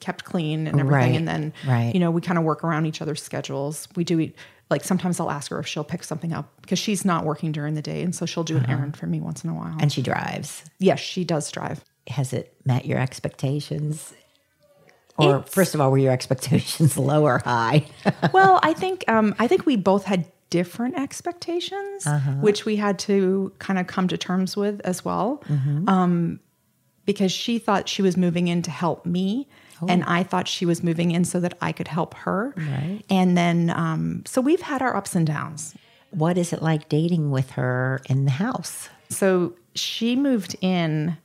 kept 0.00 0.24
clean 0.24 0.66
and 0.66 0.80
everything. 0.80 1.10
Right. 1.10 1.14
And 1.14 1.28
then, 1.28 1.52
right. 1.66 1.94
you 1.94 2.00
know, 2.00 2.10
we 2.10 2.20
kind 2.20 2.38
of 2.38 2.44
work 2.44 2.64
around 2.64 2.86
each 2.86 3.00
other's 3.00 3.22
schedules. 3.22 3.88
We 3.94 4.04
do 4.04 4.30
like 4.70 4.84
sometimes 4.84 5.18
I'll 5.18 5.30
ask 5.30 5.50
her 5.50 5.58
if 5.58 5.66
she'll 5.66 5.84
pick 5.84 6.04
something 6.04 6.32
up 6.32 6.52
because 6.60 6.78
she's 6.78 7.04
not 7.04 7.24
working 7.24 7.52
during 7.52 7.74
the 7.74 7.82
day. 7.82 8.02
And 8.02 8.14
so 8.14 8.26
she'll 8.26 8.44
do 8.44 8.56
uh-huh. 8.56 8.64
an 8.66 8.70
errand 8.70 8.96
for 8.96 9.06
me 9.06 9.20
once 9.20 9.44
in 9.44 9.50
a 9.50 9.54
while. 9.54 9.76
And 9.80 9.92
she 9.92 10.02
drives. 10.02 10.64
Yes, 10.78 11.00
she 11.00 11.24
does 11.24 11.50
drive. 11.50 11.84
Has 12.08 12.32
it 12.32 12.54
met 12.64 12.84
your 12.84 12.98
expectations? 12.98 14.12
Or 15.16 15.38
it's, 15.38 15.54
first 15.54 15.74
of 15.74 15.80
all, 15.80 15.90
were 15.90 15.98
your 15.98 16.12
expectations 16.18 16.96
low 16.96 17.24
or 17.24 17.38
high? 17.38 17.86
well, 18.32 18.60
I 18.62 18.72
think 18.72 19.04
um, 19.08 19.34
I 19.38 19.46
think 19.46 19.66
we 19.66 19.76
both 19.76 20.04
had 20.04 20.26
different 20.50 20.98
expectations, 20.98 22.06
uh-huh. 22.06 22.32
which 22.40 22.64
we 22.64 22.76
had 22.76 22.98
to 23.00 23.52
kind 23.58 23.78
of 23.78 23.86
come 23.86 24.08
to 24.08 24.16
terms 24.16 24.56
with 24.56 24.80
as 24.84 25.04
well. 25.04 25.42
Mm-hmm. 25.48 25.88
Um, 25.88 26.40
because 27.04 27.32
she 27.32 27.58
thought 27.58 27.88
she 27.88 28.02
was 28.02 28.16
moving 28.18 28.48
in 28.48 28.60
to 28.62 28.70
help 28.70 29.06
me, 29.06 29.48
Oh. 29.80 29.86
And 29.88 30.04
I 30.04 30.22
thought 30.22 30.48
she 30.48 30.66
was 30.66 30.82
moving 30.82 31.10
in 31.10 31.24
so 31.24 31.40
that 31.40 31.56
I 31.60 31.72
could 31.72 31.88
help 31.88 32.14
her. 32.14 32.54
Right. 32.56 33.02
And 33.08 33.36
then, 33.36 33.70
um, 33.70 34.22
so 34.26 34.40
we've 34.40 34.60
had 34.60 34.82
our 34.82 34.96
ups 34.96 35.14
and 35.14 35.26
downs. 35.26 35.74
What 36.10 36.38
is 36.38 36.52
it 36.52 36.62
like 36.62 36.88
dating 36.88 37.30
with 37.30 37.50
her 37.50 38.00
in 38.08 38.24
the 38.24 38.30
house? 38.32 38.88
So 39.08 39.54
she 39.74 40.16
moved 40.16 40.56
in 40.60 41.16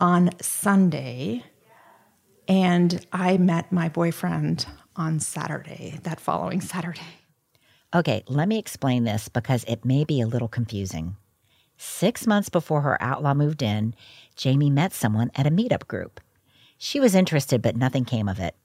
on 0.00 0.30
Sunday, 0.40 1.44
and 2.48 3.06
I 3.12 3.36
met 3.36 3.70
my 3.70 3.88
boyfriend 3.88 4.66
on 4.96 5.20
Saturday, 5.20 6.00
that 6.02 6.20
following 6.20 6.60
Saturday. 6.60 7.00
Okay, 7.94 8.24
let 8.26 8.48
me 8.48 8.58
explain 8.58 9.04
this 9.04 9.28
because 9.28 9.62
it 9.68 9.84
may 9.84 10.02
be 10.02 10.20
a 10.20 10.26
little 10.26 10.48
confusing. 10.48 11.14
Six 11.76 12.26
months 12.26 12.48
before 12.48 12.80
her 12.80 13.00
outlaw 13.00 13.34
moved 13.34 13.62
in, 13.62 13.94
Jamie 14.34 14.68
met 14.68 14.92
someone 14.92 15.30
at 15.36 15.46
a 15.46 15.50
meetup 15.50 15.86
group. 15.86 16.20
She 16.76 16.98
was 16.98 17.14
interested, 17.14 17.62
but 17.62 17.76
nothing 17.76 18.04
came 18.04 18.28
of 18.28 18.40
it. 18.40 18.56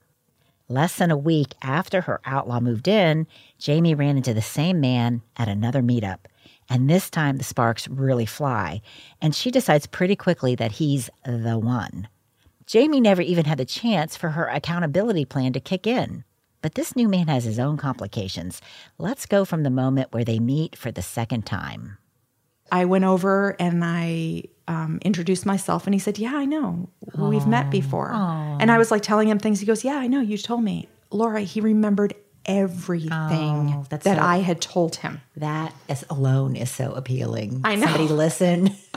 Less 0.68 0.96
than 0.96 1.12
a 1.12 1.18
week 1.18 1.54
after 1.62 2.02
her 2.02 2.22
outlaw 2.26 2.60
moved 2.60 2.88
in, 2.88 3.28
Jamie 3.60 3.94
ran 3.94 4.18
into 4.18 4.34
the 4.34 4.42
same 4.42 4.80
man 4.80 5.22
at 5.38 5.48
another 5.48 5.84
meetup. 5.84 6.26
And 6.68 6.90
this 6.90 7.12
time 7.12 7.38
the 7.38 7.44
sparks 7.44 7.88
really 7.88 8.26
fly, 8.26 8.82
and 9.22 9.36
she 9.36 9.52
decides 9.52 9.86
pretty 9.86 10.16
quickly 10.16 10.56
that 10.56 10.74
he's 10.74 11.08
the 11.24 11.60
one. 11.60 12.08
Jamie 12.66 13.02
never 13.02 13.22
even 13.22 13.46
had 13.46 13.60
the 13.60 13.66
chance 13.66 14.18
for 14.18 14.30
her 14.30 14.48
accountability 14.48 15.26
plan 15.26 15.54
to 15.54 15.60
kick 15.60 15.86
in. 15.86 16.24
But 16.62 16.76
this 16.76 16.96
new 16.96 17.08
man 17.08 17.28
has 17.28 17.44
his 17.46 17.60
own 17.60 17.78
complications. 17.78 18.62
Let's 18.98 19.26
go 19.26 19.46
from 19.46 19.64
the 19.64 19.70
moment 19.70 20.12
where 20.12 20.26
they 20.26 20.40
meet 20.40 20.76
for 20.76 20.92
the 20.92 21.02
second 21.02 21.46
time. 21.46 21.98
I 22.72 22.86
went 22.86 23.04
over 23.06 23.56
and 23.60 23.84
I 23.84 24.44
um, 24.68 25.00
introduced 25.04 25.46
myself 25.46 25.88
and 25.88 25.94
he 25.94 26.00
said, 26.00 26.20
Yeah, 26.20 26.34
I 26.36 26.46
know. 26.46 26.90
We've 27.18 27.48
met 27.48 27.72
before. 27.72 28.12
And 28.14 28.70
I 28.72 28.78
was 28.78 28.92
like 28.92 29.02
telling 29.02 29.28
him 29.28 29.40
things. 29.40 29.60
He 29.60 29.66
goes, 29.66 29.84
Yeah, 29.84 29.96
I 29.98 30.08
know. 30.08 30.22
You 30.22 30.38
told 30.38 30.64
me. 30.64 30.88
Laura, 31.12 31.42
he 31.42 31.62
remembered 31.62 32.14
everything 32.46 33.10
Oh, 33.12 33.86
that 33.90 34.04
so- 34.04 34.12
I 34.18 34.38
had 34.38 34.62
told 34.62 34.98
him. 34.98 35.22
That 35.38 35.74
is 35.88 36.06
alone 36.10 36.56
is 36.56 36.70
so 36.70 36.92
appealing. 36.92 37.62
I 37.64 37.76
know. 37.76 37.88
Somebody 37.88 38.08
listen. 38.10 38.76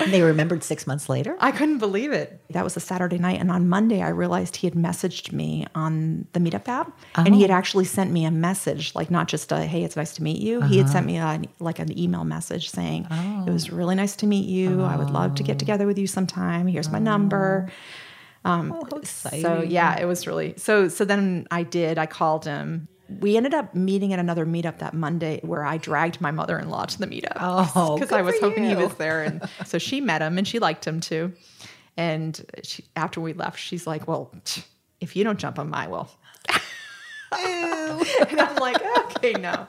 and 0.00 0.12
they 0.12 0.22
remembered 0.22 0.64
six 0.64 0.86
months 0.86 1.08
later. 1.08 1.36
I 1.40 1.52
couldn't 1.52 1.78
believe 1.78 2.12
it. 2.12 2.40
That 2.50 2.64
was 2.64 2.76
a 2.76 2.80
Saturday 2.80 3.18
night. 3.18 3.40
And 3.40 3.50
on 3.50 3.68
Monday, 3.68 4.02
I 4.02 4.08
realized 4.08 4.56
he 4.56 4.66
had 4.66 4.74
messaged 4.74 5.32
me 5.32 5.66
on 5.74 6.26
the 6.32 6.40
Meetup 6.40 6.68
app. 6.68 6.98
And 7.14 7.34
he 7.34 7.42
had 7.42 7.50
oh. 7.50 7.54
actually 7.54 7.84
sent 7.84 8.10
me 8.10 8.24
a 8.24 8.30
message, 8.30 8.94
like 8.94 9.10
not 9.10 9.28
just 9.28 9.52
a, 9.52 9.64
hey, 9.64 9.84
it's 9.84 9.96
nice 9.96 10.14
to 10.14 10.22
meet 10.22 10.40
you. 10.40 10.60
He 10.62 10.78
had 10.78 10.86
uh-huh. 10.86 10.92
sent 10.92 11.06
me 11.06 11.18
a, 11.18 11.40
like 11.58 11.78
an 11.78 11.96
email 11.98 12.24
message 12.24 12.70
saying, 12.70 13.06
it 13.46 13.50
was 13.50 13.70
oh. 13.70 13.76
really 13.76 13.94
nice 13.94 14.16
to 14.16 14.26
meet 14.26 14.48
you. 14.48 14.82
I 14.82 14.96
would 14.96 15.10
love 15.10 15.34
to 15.36 15.42
get 15.42 15.56
oh. 15.56 15.58
together 15.58 15.86
with 15.86 15.98
you 15.98 16.06
sometime. 16.06 16.66
Here's 16.66 16.90
my 16.90 16.98
number. 16.98 17.68
oh. 17.68 17.72
Um, 18.42 18.74
so 19.04 19.62
yeah, 19.62 20.00
it 20.00 20.06
was 20.06 20.26
really 20.26 20.54
so. 20.56 20.88
So 20.88 21.04
then 21.04 21.46
I 21.50 21.62
did. 21.62 21.98
I 21.98 22.06
called 22.06 22.46
him. 22.46 22.88
We 23.18 23.36
ended 23.36 23.54
up 23.54 23.74
meeting 23.74 24.12
at 24.12 24.18
another 24.18 24.46
meetup 24.46 24.78
that 24.78 24.94
Monday, 24.94 25.40
where 25.42 25.64
I 25.64 25.78
dragged 25.78 26.20
my 26.20 26.30
mother-in-law 26.30 26.86
to 26.86 26.98
the 26.98 27.06
meetup. 27.06 27.36
Oh, 27.36 27.94
because 27.98 28.12
I 28.12 28.22
was 28.22 28.38
hoping 28.40 28.64
he 28.64 28.76
was 28.76 28.94
there, 28.94 29.22
and 29.22 29.48
so 29.64 29.78
she 29.78 30.00
met 30.00 30.22
him 30.22 30.38
and 30.38 30.46
she 30.46 30.58
liked 30.58 30.86
him 30.86 31.00
too. 31.00 31.32
And 31.96 32.40
she, 32.62 32.84
after 32.96 33.20
we 33.20 33.32
left, 33.32 33.58
she's 33.58 33.86
like, 33.86 34.06
"Well, 34.06 34.32
if 35.00 35.16
you 35.16 35.24
don't 35.24 35.38
jump 35.38 35.58
on 35.58 35.68
my 35.70 35.88
will." 35.88 36.10
and 37.32 38.40
I'm 38.40 38.56
like, 38.56 38.80
"Okay, 38.98 39.32
no." 39.32 39.66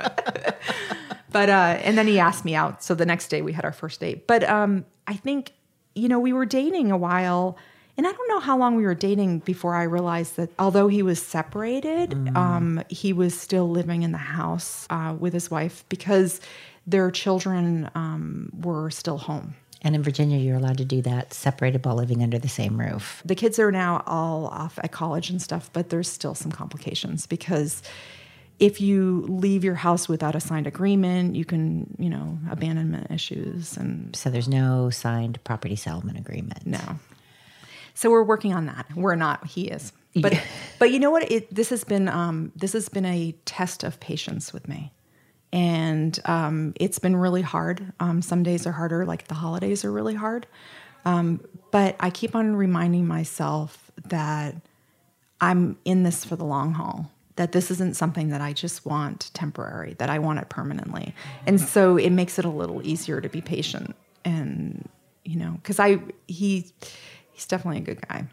but 1.32 1.50
uh, 1.50 1.80
and 1.84 1.98
then 1.98 2.08
he 2.08 2.20
asked 2.20 2.46
me 2.46 2.56
out. 2.56 2.84
So 2.84 2.96
the 2.96 3.06
next 3.06 3.28
day 3.30 3.42
we 3.42 3.54
had 3.54 3.66
our 3.66 3.72
first 3.72 4.00
date. 4.00 4.28
But 4.28 4.44
um, 4.44 4.86
I 5.08 5.16
think 5.16 5.54
you 5.96 6.08
know 6.08 6.20
we 6.20 6.34
were 6.34 6.46
dating 6.46 6.92
a 6.92 6.98
while, 6.98 7.58
and 7.98 8.08
I 8.08 8.12
don't 8.12 8.28
know 8.30 8.40
how 8.40 8.58
long 8.58 8.76
we 8.76 8.84
were 8.84 8.96
dating 8.96 9.40
before 9.40 9.76
I 9.76 9.84
realized 9.84 10.36
that 10.38 10.50
although 10.58 10.88
he 10.88 11.04
was 11.04 11.22
separated, 11.22 12.36
um, 12.36 12.82
he 12.90 13.14
was 13.14 13.40
still 13.40 13.70
living 13.70 14.04
in 14.04 14.12
the 14.12 14.18
house 14.18 14.88
uh, 14.90 15.16
with 15.20 15.34
his 15.34 15.52
wife 15.52 15.84
because 15.90 16.40
their 16.88 17.12
children 17.12 17.90
um, 17.96 18.50
were 18.60 18.90
still 18.90 19.18
home. 19.18 19.56
And 19.84 19.96
in 19.96 20.04
Virginia, 20.04 20.38
you're 20.38 20.58
allowed 20.58 20.78
to 20.78 20.86
do 20.86 21.02
that, 21.02 21.34
separated 21.34 21.84
while 21.86 21.96
living 21.96 22.22
under 22.22 22.38
the 22.38 22.48
same 22.48 22.80
roof. 22.80 23.22
The 23.26 23.34
kids 23.36 23.58
are 23.58 23.72
now 23.72 24.04
all 24.06 24.46
off 24.48 24.78
at 24.84 24.92
college 24.92 25.30
and 25.32 25.42
stuff, 25.42 25.72
but 25.74 25.90
there's 25.90 26.08
still 26.10 26.36
some 26.36 26.52
complications 26.52 27.26
because 27.26 27.82
if 28.60 28.80
you 28.80 29.26
leave 29.28 29.64
your 29.64 29.74
house 29.74 30.08
without 30.08 30.36
a 30.36 30.40
signed 30.40 30.68
agreement, 30.68 31.36
you 31.36 31.46
can, 31.46 31.96
you 31.98 32.12
know, 32.12 32.38
abandonment 32.52 33.10
issues 33.10 33.76
and 33.76 34.16
So 34.16 34.30
there's 34.30 34.48
no 34.48 34.92
signed 34.92 35.44
property 35.44 35.76
settlement 35.76 36.20
agreement. 36.20 36.66
no. 36.68 36.80
So 37.94 38.10
we're 38.10 38.24
working 38.24 38.54
on 38.54 38.66
that. 38.66 38.88
We're 38.96 39.16
not. 39.16 39.48
He 39.48 39.68
is. 39.68 39.94
But 40.16 40.42
but 40.80 40.92
you 40.92 41.00
know 41.00 41.12
what? 41.12 41.30
It 41.32 41.54
this 41.54 41.70
has 41.70 41.84
been 41.84 42.08
um, 42.08 42.52
this 42.56 42.74
has 42.74 42.90
been 42.90 43.06
a 43.06 43.34
test 43.46 43.84
of 43.84 44.00
patience 44.00 44.54
with 44.54 44.68
me, 44.68 44.92
and 45.54 46.18
um, 46.26 46.74
it's 46.76 47.00
been 47.00 47.16
really 47.16 47.42
hard. 47.42 47.94
Um, 48.00 48.22
some 48.22 48.44
days 48.44 48.66
are 48.68 48.72
harder, 48.72 49.06
like 49.06 49.28
the 49.28 49.36
holidays 49.36 49.86
are 49.86 49.92
really 49.92 50.16
hard. 50.16 50.48
Um, 51.06 51.42
but 51.72 51.96
I 52.00 52.10
keep 52.10 52.36
on 52.36 52.56
reminding 52.56 53.08
myself 53.08 53.92
that 54.10 54.56
I'm 55.40 55.78
in 55.86 56.04
this 56.04 56.24
for 56.24 56.36
the 56.36 56.46
long 56.46 56.74
haul. 56.74 57.12
That 57.38 57.54
this 57.54 57.72
isn't 57.72 57.96
something 57.96 58.30
that 58.30 58.42
I 58.42 58.54
just 58.54 58.86
want 58.86 59.32
temporary. 59.34 59.96
That 59.96 60.10
I 60.10 60.20
want 60.20 60.40
it 60.40 60.50
permanently, 60.50 61.16
and 61.48 61.60
so 61.60 61.98
it 61.98 62.12
makes 62.12 62.38
it 62.38 62.46
a 62.46 62.50
little 62.50 62.86
easier 62.86 63.22
to 63.22 63.30
be 63.30 63.42
patient. 63.42 63.96
And 64.26 64.88
you 65.24 65.38
know, 65.38 65.52
because 65.54 65.80
I 65.80 66.00
he 66.28 66.72
he's 67.42 67.48
definitely 67.48 67.80
a 67.80 67.84
good 67.84 68.08
guy. 68.08 68.26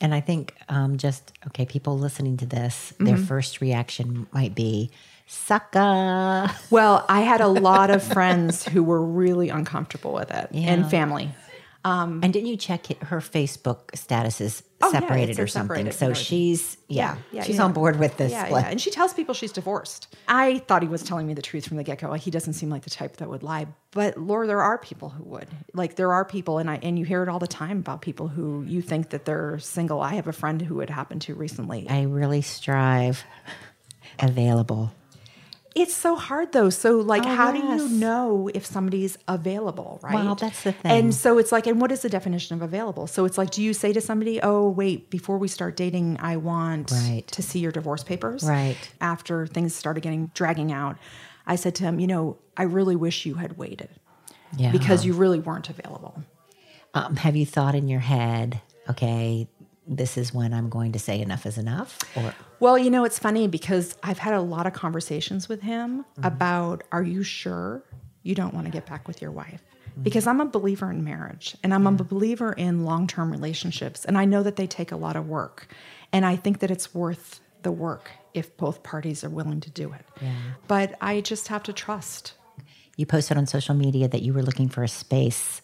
And 0.00 0.12
I 0.12 0.20
think 0.20 0.54
um, 0.68 0.98
just, 0.98 1.32
okay, 1.46 1.64
people 1.64 1.96
listening 1.96 2.36
to 2.38 2.46
this, 2.46 2.92
their 2.98 3.14
Mm-hmm. 3.14 3.24
first 3.24 3.60
reaction 3.60 4.26
might 4.32 4.52
be, 4.54 4.90
sucker. 5.26 6.50
Well, 6.70 7.04
I 7.08 7.20
had 7.20 7.40
a 7.40 7.46
lot 7.46 7.90
of 7.90 8.02
friends 8.16 8.64
who 8.64 8.82
were 8.82 9.00
really 9.00 9.48
uncomfortable 9.50 10.12
with 10.12 10.30
it, 10.32 10.48
Yeah. 10.50 10.72
and 10.72 10.90
family. 10.90 11.30
Um, 11.84 12.20
and 12.24 12.32
didn't 12.32 12.48
you 12.48 12.56
check 12.56 12.86
her 13.04 13.20
Facebook 13.20 13.92
statuses 13.94 14.62
Oh, 14.84 14.90
yeah, 14.92 15.00
separated 15.00 15.36
says 15.36 15.44
or 15.44 15.46
something? 15.46 15.76
separated 15.76 15.98
So 15.98 16.06
and 16.08 16.16
she's, 16.16 16.76
yeah, 16.88 17.16
Yeah, 17.32 17.42
she's 17.42 17.56
yeah. 17.56 17.64
on 17.64 17.72
board 17.72 17.98
with 17.98 18.16
this. 18.16 18.30
Yeah, 18.32 18.46
split. 18.46 18.62
yeah, 18.62 18.70
and 18.70 18.80
she 18.80 18.90
tells 18.90 19.12
people 19.14 19.34
she's 19.34 19.52
divorced. 19.52 20.14
I 20.28 20.58
thought 20.60 20.82
he 20.82 20.88
was 20.88 21.02
telling 21.02 21.26
me 21.26 21.34
the 21.34 21.42
truth 21.42 21.66
from 21.66 21.76
the 21.76 21.82
get 21.84 21.98
go. 22.00 22.12
He 22.14 22.30
doesn't 22.30 22.52
seem 22.54 22.70
like 22.70 22.82
the 22.82 22.90
type 22.90 23.16
that 23.16 23.28
would 23.28 23.42
lie, 23.42 23.66
but 23.90 24.16
Laura, 24.16 24.46
there 24.46 24.62
are 24.62 24.78
people 24.78 25.08
who 25.08 25.24
would. 25.24 25.48
Like 25.72 25.96
there 25.96 26.12
are 26.12 26.24
people, 26.24 26.58
and 26.58 26.70
I 26.70 26.78
and 26.82 26.98
you 26.98 27.04
hear 27.04 27.22
it 27.22 27.28
all 27.28 27.38
the 27.38 27.46
time 27.46 27.78
about 27.78 28.02
people 28.02 28.28
who 28.28 28.62
you 28.66 28.82
think 28.82 29.10
that 29.10 29.24
they're 29.24 29.58
single. 29.58 30.00
I 30.00 30.14
have 30.14 30.28
a 30.28 30.32
friend 30.32 30.60
who 30.62 30.80
it 30.80 30.90
happened 30.90 31.22
to 31.22 31.34
recently. 31.34 31.86
I 31.88 32.02
really 32.02 32.42
strive. 32.42 33.24
Available. 34.18 34.92
It's 35.74 35.92
so 35.94 36.14
hard 36.14 36.52
though. 36.52 36.70
So 36.70 36.98
like 37.00 37.24
Oh, 37.26 37.34
how 37.34 37.50
do 37.50 37.58
you 37.58 37.88
know 37.88 38.48
if 38.54 38.64
somebody's 38.64 39.18
available, 39.26 39.98
right? 40.02 40.14
Well, 40.14 40.36
that's 40.36 40.62
the 40.62 40.70
thing. 40.72 40.92
And 40.92 41.14
so 41.14 41.38
it's 41.38 41.50
like 41.50 41.66
and 41.66 41.80
what 41.80 41.90
is 41.90 42.02
the 42.02 42.08
definition 42.08 42.54
of 42.54 42.62
available? 42.62 43.06
So 43.08 43.24
it's 43.24 43.36
like 43.36 43.50
do 43.50 43.60
you 43.62 43.74
say 43.74 43.92
to 43.92 44.00
somebody, 44.00 44.40
"Oh, 44.40 44.68
wait, 44.68 45.10
before 45.10 45.36
we 45.36 45.48
start 45.48 45.76
dating, 45.76 46.18
I 46.20 46.36
want 46.36 46.92
Right. 46.92 47.24
to 47.28 47.42
see 47.42 47.58
your 47.58 47.72
divorce 47.72 48.04
papers?" 48.04 48.44
Right. 48.44 48.76
After 49.00 49.46
things 49.48 49.74
started 49.74 50.02
getting 50.02 50.30
dragging 50.34 50.70
out, 50.70 50.96
I 51.46 51.56
said 51.56 51.74
to 51.76 51.82
him, 51.84 51.98
"You 51.98 52.06
know, 52.06 52.36
I 52.56 52.62
really 52.62 52.94
wish 52.96 53.26
you 53.26 53.34
had 53.34 53.58
waited 53.58 53.88
Yeah. 54.56 54.70
because 54.70 55.04
you 55.04 55.12
really 55.14 55.40
weren't 55.40 55.68
available." 55.68 56.22
Um, 56.94 57.16
have 57.16 57.34
you 57.34 57.44
thought 57.46 57.74
in 57.74 57.88
your 57.88 57.98
head, 57.98 58.60
okay, 58.88 59.48
this 59.86 60.16
is 60.16 60.32
when 60.32 60.54
I'm 60.54 60.68
going 60.68 60.92
to 60.92 60.98
say 60.98 61.20
enough 61.20 61.44
is 61.46 61.58
enough? 61.58 61.98
Or 62.16 62.34
Well, 62.60 62.78
you 62.78 62.90
know, 62.90 63.04
it's 63.04 63.18
funny 63.18 63.48
because 63.48 63.96
I've 64.02 64.18
had 64.18 64.34
a 64.34 64.40
lot 64.40 64.66
of 64.66 64.72
conversations 64.72 65.48
with 65.48 65.60
him 65.62 66.04
Mm-hmm. 66.04 66.24
about 66.24 66.84
are 66.92 67.02
you 67.02 67.22
sure 67.22 67.82
you 68.22 68.34
don't 68.34 68.54
want 68.54 68.66
to 68.66 68.72
get 68.72 68.86
back 68.86 69.06
with 69.06 69.20
your 69.20 69.30
wife? 69.30 69.62
Mm-hmm. 69.90 70.02
Because 70.02 70.26
I'm 70.26 70.40
a 70.40 70.46
believer 70.46 70.90
in 70.90 71.04
marriage 71.04 71.56
and 71.62 71.74
I'm 71.74 71.86
a 71.86 71.92
believer 71.92 72.52
in 72.52 72.84
long 72.84 73.06
term 73.06 73.30
relationships. 73.30 74.04
And 74.04 74.16
I 74.16 74.24
know 74.24 74.42
that 74.42 74.56
they 74.56 74.66
take 74.66 74.90
a 74.92 74.96
lot 74.96 75.16
of 75.16 75.28
work. 75.28 75.68
And 76.12 76.24
I 76.24 76.36
think 76.36 76.60
that 76.60 76.70
it's 76.70 76.94
worth 76.94 77.40
the 77.62 77.72
work 77.72 78.10
if 78.32 78.56
both 78.56 78.82
parties 78.82 79.22
are 79.24 79.28
willing 79.30 79.60
to 79.60 79.70
do 79.70 79.92
it. 79.92 80.04
But 80.68 80.96
I 81.00 81.20
just 81.20 81.48
have 81.48 81.62
to 81.64 81.72
trust. 81.72 82.34
you 82.96 83.06
posted 83.06 83.36
on 83.36 83.46
social 83.46 83.74
media 83.74 84.08
that 84.08 84.22
you 84.22 84.32
were 84.32 84.42
looking 84.42 84.68
for 84.68 84.82
a 84.82 84.88
space. 84.88 85.60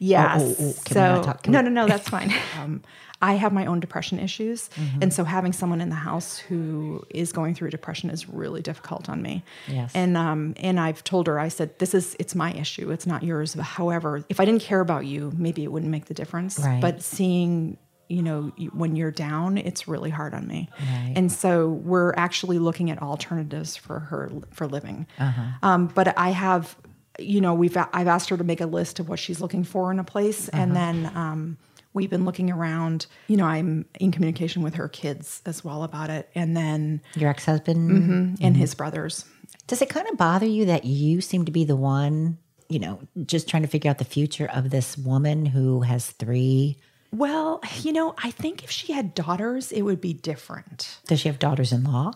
Yes. 0.00 0.40
oh, 0.42 0.56
oh, 0.58 0.66
we 0.66 0.72
so 0.72 1.22
talk- 1.22 1.46
no, 1.46 1.58
we- 1.60 1.64
no, 1.68 1.70
no, 1.82 1.86
that's 1.86 2.08
fine. 2.16 2.32
Um, 2.58 2.82
I 3.22 3.34
have 3.34 3.52
my 3.52 3.66
own 3.66 3.80
depression 3.80 4.18
issues, 4.18 4.70
Mm-hmm. 4.70 5.02
and 5.02 5.12
so 5.12 5.24
having 5.24 5.52
someone 5.52 5.82
in 5.82 5.90
the 5.90 5.94
house 6.10 6.38
who 6.38 7.04
is 7.10 7.32
going 7.32 7.54
through 7.54 7.68
depression 7.68 8.08
is 8.08 8.28
really 8.30 8.62
difficult 8.62 9.10
on 9.10 9.20
me. 9.20 9.44
Yes. 9.68 9.92
And 9.94 10.16
um, 10.16 10.54
and 10.56 10.80
I've 10.80 11.04
told 11.04 11.26
her, 11.26 11.38
I 11.38 11.48
said, 11.48 11.78
this 11.78 11.92
is 11.94 12.16
it's 12.18 12.34
my 12.34 12.50
issue, 12.54 12.90
it's 12.90 13.06
not 13.06 13.22
yours. 13.22 13.52
However, 13.52 14.24
if 14.30 14.40
I 14.40 14.46
didn't 14.46 14.62
care 14.62 14.80
about 14.80 15.04
you, 15.04 15.32
maybe 15.36 15.62
it 15.64 15.70
wouldn't 15.70 15.90
make 15.92 16.06
the 16.06 16.14
difference. 16.14 16.58
Right. 16.58 16.80
But 16.80 17.02
seeing 17.02 17.76
you 18.08 18.22
know 18.22 18.50
when 18.72 18.96
you're 18.96 19.12
down 19.12 19.56
it's 19.56 19.86
really 19.86 20.10
hard 20.10 20.34
on 20.34 20.44
me 20.44 20.68
Right. 20.80 21.12
and 21.14 21.30
so 21.30 21.68
we're 21.68 22.12
actually 22.16 22.58
looking 22.58 22.90
at 22.90 23.00
alternatives 23.00 23.76
for 23.76 24.00
her 24.00 24.32
for 24.50 24.66
living 24.66 25.06
Uh-huh. 25.16 25.42
um, 25.62 25.86
but 25.94 26.18
i 26.18 26.30
have 26.30 26.74
you 27.18 27.40
know 27.40 27.54
we've 27.54 27.76
i've 27.92 28.08
asked 28.08 28.28
her 28.28 28.36
to 28.36 28.44
make 28.44 28.60
a 28.60 28.66
list 28.66 28.98
of 29.00 29.08
what 29.08 29.18
she's 29.18 29.40
looking 29.40 29.64
for 29.64 29.90
in 29.90 29.98
a 29.98 30.04
place 30.04 30.48
Uh-huh. 30.48 30.62
and 30.62 30.76
then 30.76 31.06
um, 31.16 31.58
we've 31.92 32.08
been 32.10 32.24
looking 32.24 32.50
around 32.50 33.06
you 33.26 33.36
know 33.36 33.44
i'm 33.46 33.84
in 33.98 34.10
communication 34.12 34.62
with 34.62 34.74
her 34.74 34.88
kids 34.88 35.42
as 35.44 35.64
well 35.64 35.82
about 35.82 36.08
it 36.10 36.30
and 36.34 36.56
then 36.56 37.02
Your 37.16 37.30
ex 37.30 37.44
husband? 37.44 37.90
Mm-hmm. 37.90 38.44
and 38.44 38.56
his 38.56 38.74
brothers 38.74 39.24
Does 39.66 39.82
it 39.82 39.88
kind 39.90 40.06
of 40.08 40.16
bother 40.16 40.46
you 40.46 40.66
that 40.66 40.84
you 40.84 41.20
seem 41.20 41.44
to 41.46 41.52
be 41.52 41.64
the 41.64 41.76
one, 41.76 42.38
you 42.68 42.78
know, 42.78 43.00
just 43.26 43.48
trying 43.48 43.62
to 43.62 43.68
figure 43.68 43.90
out 43.90 43.98
the 43.98 44.04
future 44.04 44.48
of 44.54 44.70
this 44.70 44.96
woman 44.96 45.44
who 45.46 45.80
has 45.82 46.10
three? 46.10 46.78
well 47.12 47.60
you 47.82 47.92
know 47.92 48.14
i 48.22 48.30
think 48.30 48.62
if 48.62 48.70
she 48.70 48.92
had 48.92 49.12
daughters 49.14 49.72
it 49.72 49.82
would 49.82 50.00
be 50.00 50.12
different 50.12 51.00
Does 51.08 51.18
she 51.20 51.28
have 51.28 51.40
daughters 51.40 51.72
in 51.72 51.82
law? 51.82 52.12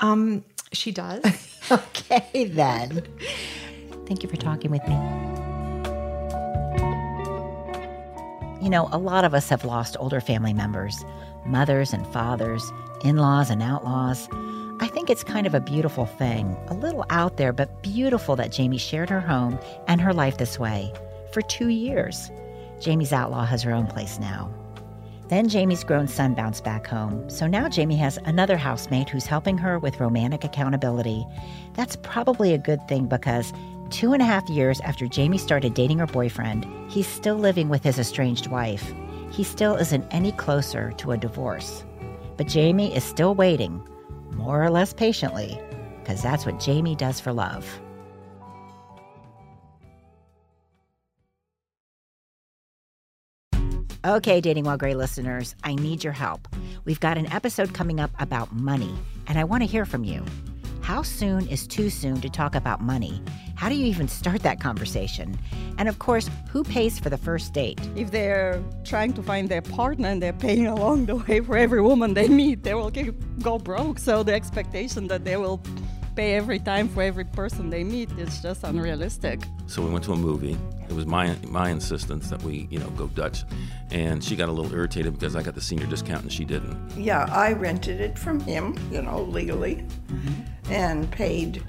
um 0.00 0.42
she 0.72 0.90
does 0.90 1.22
Okay, 1.70 2.44
then. 2.46 3.02
Thank 4.06 4.22
you 4.22 4.28
for 4.28 4.36
talking 4.36 4.70
with 4.70 4.86
me. 4.86 4.94
You 8.62 8.70
know, 8.70 8.88
a 8.92 8.98
lot 8.98 9.24
of 9.24 9.34
us 9.34 9.48
have 9.50 9.64
lost 9.64 9.96
older 10.00 10.20
family 10.20 10.54
members, 10.54 11.04
mothers 11.44 11.92
and 11.92 12.06
fathers, 12.06 12.72
in 13.02 13.16
laws 13.16 13.50
and 13.50 13.62
outlaws. 13.62 14.28
I 14.80 14.88
think 14.88 15.10
it's 15.10 15.22
kind 15.22 15.46
of 15.46 15.54
a 15.54 15.60
beautiful 15.60 16.06
thing, 16.06 16.56
a 16.68 16.74
little 16.74 17.04
out 17.10 17.36
there, 17.36 17.52
but 17.52 17.82
beautiful 17.82 18.36
that 18.36 18.52
Jamie 18.52 18.78
shared 18.78 19.10
her 19.10 19.20
home 19.20 19.58
and 19.86 20.00
her 20.00 20.12
life 20.14 20.38
this 20.38 20.58
way 20.58 20.92
for 21.32 21.42
two 21.42 21.68
years. 21.68 22.30
Jamie's 22.80 23.12
outlaw 23.12 23.44
has 23.44 23.62
her 23.62 23.72
own 23.72 23.86
place 23.86 24.18
now. 24.18 24.50
Then 25.28 25.48
Jamie's 25.48 25.84
grown 25.84 26.06
son 26.06 26.34
bounced 26.34 26.64
back 26.64 26.86
home, 26.86 27.28
so 27.30 27.46
now 27.46 27.68
Jamie 27.68 27.96
has 27.96 28.18
another 28.24 28.56
housemate 28.56 29.08
who's 29.08 29.26
helping 29.26 29.56
her 29.58 29.78
with 29.78 30.00
romantic 30.00 30.44
accountability. 30.44 31.26
That's 31.74 31.96
probably 31.96 32.52
a 32.52 32.58
good 32.58 32.86
thing 32.88 33.06
because 33.06 33.52
Two 33.90 34.12
and 34.12 34.22
a 34.22 34.26
half 34.26 34.48
years 34.48 34.80
after 34.80 35.06
Jamie 35.06 35.38
started 35.38 35.74
dating 35.74 35.98
her 35.98 36.06
boyfriend, 36.06 36.66
he's 36.90 37.06
still 37.06 37.36
living 37.36 37.68
with 37.68 37.82
his 37.82 37.98
estranged 37.98 38.48
wife. 38.48 38.92
He 39.30 39.44
still 39.44 39.76
isn't 39.76 40.06
any 40.10 40.32
closer 40.32 40.92
to 40.98 41.12
a 41.12 41.16
divorce. 41.16 41.84
But 42.36 42.48
Jamie 42.48 42.94
is 42.94 43.04
still 43.04 43.34
waiting, 43.34 43.82
more 44.32 44.62
or 44.62 44.70
less 44.70 44.92
patiently, 44.92 45.58
because 46.00 46.22
that's 46.22 46.46
what 46.46 46.60
Jamie 46.60 46.96
does 46.96 47.20
for 47.20 47.32
love. 47.32 47.80
Okay, 54.06 54.40
Dating 54.40 54.64
While 54.64 54.76
Gray 54.76 54.94
listeners, 54.94 55.54
I 55.62 55.74
need 55.76 56.04
your 56.04 56.12
help. 56.12 56.46
We've 56.84 57.00
got 57.00 57.16
an 57.16 57.32
episode 57.32 57.72
coming 57.72 58.00
up 58.00 58.10
about 58.18 58.52
money, 58.52 58.94
and 59.26 59.38
I 59.38 59.44
want 59.44 59.62
to 59.62 59.66
hear 59.66 59.86
from 59.86 60.04
you. 60.04 60.22
How 60.82 61.00
soon 61.00 61.46
is 61.48 61.66
too 61.66 61.88
soon 61.88 62.20
to 62.20 62.28
talk 62.28 62.54
about 62.54 62.82
money? 62.82 63.22
How 63.56 63.68
do 63.68 63.76
you 63.76 63.86
even 63.86 64.08
start 64.08 64.42
that 64.42 64.60
conversation? 64.60 65.38
And 65.78 65.88
of 65.88 65.98
course, 65.98 66.28
who 66.50 66.64
pays 66.64 66.98
for 66.98 67.10
the 67.10 67.18
first 67.18 67.52
date? 67.52 67.80
If 67.96 68.10
they're 68.10 68.62
trying 68.84 69.12
to 69.14 69.22
find 69.22 69.48
their 69.48 69.62
partner 69.62 70.08
and 70.08 70.22
they're 70.22 70.32
paying 70.32 70.66
along 70.76 71.06
the 71.06 71.16
way 71.16 71.40
for 71.40 71.56
every 71.56 71.80
woman 71.80 72.14
they 72.14 72.28
meet, 72.28 72.62
they 72.62 72.74
will 72.74 72.90
get, 72.90 73.40
go 73.42 73.58
broke. 73.58 73.98
So 73.98 74.22
the 74.22 74.34
expectation 74.34 75.06
that 75.08 75.24
they 75.24 75.36
will 75.36 75.60
pay 76.14 76.34
every 76.34 76.58
time 76.58 76.88
for 76.88 77.02
every 77.02 77.24
person 77.24 77.70
they 77.70 77.82
meet 77.82 78.10
is 78.12 78.40
just 78.40 78.64
unrealistic. 78.64 79.40
So 79.66 79.82
we 79.82 79.90
went 79.90 80.04
to 80.04 80.12
a 80.12 80.16
movie. 80.16 80.56
It 80.88 80.92
was 80.92 81.06
my 81.06 81.34
my 81.48 81.70
insistence 81.70 82.28
that 82.30 82.42
we, 82.42 82.68
you 82.70 82.78
know, 82.78 82.90
go 82.90 83.08
Dutch, 83.08 83.44
and 83.90 84.22
she 84.22 84.36
got 84.36 84.48
a 84.48 84.52
little 84.52 84.72
irritated 84.72 85.14
because 85.14 85.34
I 85.34 85.42
got 85.42 85.54
the 85.54 85.60
senior 85.60 85.86
discount 85.86 86.22
and 86.22 86.32
she 86.32 86.44
didn't. 86.44 86.76
Yeah, 86.96 87.24
I 87.32 87.52
rented 87.52 88.00
it 88.00 88.18
from 88.18 88.38
him, 88.40 88.76
you 88.92 89.02
know, 89.02 89.22
legally, 89.22 89.76
mm-hmm. 89.76 90.72
and 90.72 91.10
paid 91.10 91.62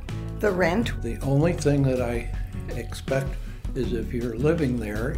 the 0.45 0.51
rent. 0.51 1.01
The 1.01 1.19
only 1.21 1.53
thing 1.53 1.81
that 1.81 1.99
I 1.99 2.29
expect 2.69 3.29
is 3.73 3.93
if 3.93 4.13
you're 4.13 4.35
living 4.37 4.77
there, 4.77 5.15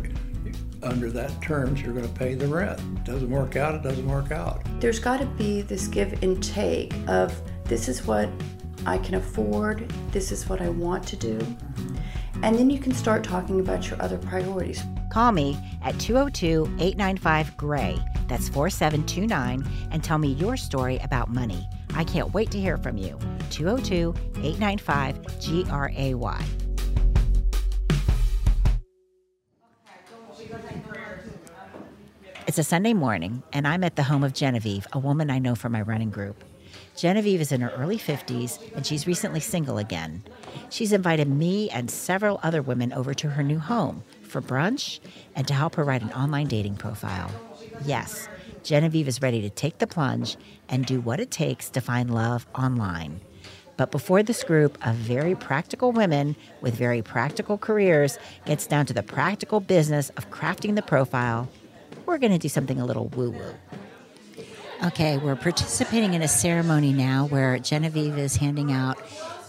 under 0.82 1.12
that 1.12 1.42
terms, 1.42 1.82
you're 1.82 1.92
going 1.92 2.08
to 2.08 2.14
pay 2.14 2.34
the 2.34 2.48
rent. 2.48 2.80
It 2.80 3.04
Doesn't 3.04 3.30
work 3.30 3.58
out, 3.58 3.76
it 3.76 3.84
doesn't 3.84 4.08
work 4.08 4.32
out. 4.32 4.62
There's 4.80 5.00
got 5.00 5.20
to 5.20 5.26
be 5.26 5.64
this 5.64 5.90
give 5.90 6.24
and 6.24 6.42
take 6.42 6.94
of 7.10 7.42
this 7.66 7.90
is 7.90 8.06
what 8.08 8.30
I 8.86 9.00
can 9.00 9.16
afford, 9.16 9.92
this 10.14 10.32
is 10.32 10.48
what 10.48 10.62
I 10.62 10.70
want 10.70 11.06
to 11.08 11.18
do. 11.18 11.38
And 12.42 12.58
then 12.58 12.70
you 12.70 12.80
can 12.80 12.94
start 12.94 13.22
talking 13.26 13.60
about 13.60 13.90
your 13.90 14.02
other 14.02 14.18
priorities. 14.18 14.82
Call 15.12 15.34
me 15.34 15.58
at 15.84 16.00
202 16.00 16.68
895 16.80 17.58
GRAY, 17.58 18.00
that's 18.30 18.48
4729, 18.48 19.90
and 19.92 20.02
tell 20.02 20.20
me 20.20 20.30
your 20.30 20.56
story 20.56 21.00
about 21.00 21.28
money. 21.28 21.68
I 21.98 22.04
can't 22.04 22.32
wait 22.32 22.52
to 22.52 22.60
hear 22.60 22.78
from 22.78 22.98
you. 22.98 23.18
202 23.50 24.14
895 24.44 25.20
GRAY. 25.42 26.14
It's 32.46 32.60
a 32.60 32.64
Sunday 32.64 32.94
morning, 32.94 33.42
and 33.52 33.68
I'm 33.68 33.84
at 33.84 33.96
the 33.96 34.04
home 34.04 34.24
of 34.24 34.34
Jenevieve, 34.34 34.86
a 34.94 35.00
woman 35.00 35.32
I 35.32 35.40
know 35.40 35.56
from 35.56 35.72
my 35.72 35.82
running 35.82 36.12
group. 36.12 36.44
Jenevieve 36.96 37.42
is 37.42 37.52
in 37.52 37.62
her 37.62 37.72
early 37.72 37.98
50s 37.98 38.76
and 38.76 38.86
she's 38.86 39.08
recently 39.08 39.40
single 39.40 39.78
again. 39.80 40.24
She's 40.70 40.94
invited 40.94 41.28
me 41.28 41.70
and 41.72 41.90
several 41.90 42.40
other 42.44 42.62
women 42.62 42.94
over 42.94 43.14
to 43.16 43.30
her 43.30 43.44
new 43.44 43.60
home 43.60 44.04
for 44.22 44.42
brunch 44.42 45.00
and 45.36 45.48
to 45.48 45.54
help 45.54 45.76
her 45.76 45.84
write 45.84 46.02
an 46.02 46.12
online 46.14 46.48
dating 46.48 46.76
profile. 46.76 47.32
Yes, 47.86 48.28
Jenevieve 48.68 49.08
is 49.08 49.22
ready 49.22 49.42
to 49.44 49.50
take 49.50 49.78
the 49.78 49.88
plunge 49.88 50.36
and 50.68 50.86
do 50.86 51.00
what 51.00 51.22
it 51.22 51.32
takes 51.32 51.70
to 51.70 51.80
find 51.80 52.14
love 52.14 52.46
online. 52.54 53.22
But 53.78 53.92
before 53.92 54.24
this 54.24 54.44
group 54.44 54.78
of 54.86 54.96
very 54.96 55.36
practical 55.36 55.94
women 55.94 56.36
with 56.60 56.76
very 56.76 57.02
practical 57.02 57.58
careers 57.58 58.20
gets 58.46 58.68
down 58.68 58.86
to 58.88 58.94
the 58.94 59.04
practical 59.04 59.62
business 59.62 60.10
of 60.18 60.32
crafting 60.32 60.76
the 60.76 60.82
profile, 60.82 61.48
we're 62.06 62.18
going 62.18 62.34
to 62.34 62.38
do 62.38 62.50
something 62.50 62.78
a 62.78 62.86
little 62.86 63.08
woo 63.08 63.32
woo. 63.32 63.54
Okay, 64.84 65.18
we're 65.18 65.38
participating 65.38 66.14
in 66.14 66.22
a 66.22 66.28
ceremony 66.28 66.92
now 66.92 67.26
where 67.28 67.58
Jenevieve 67.60 68.18
is 68.18 68.36
handing 68.36 68.74
out 68.74 68.98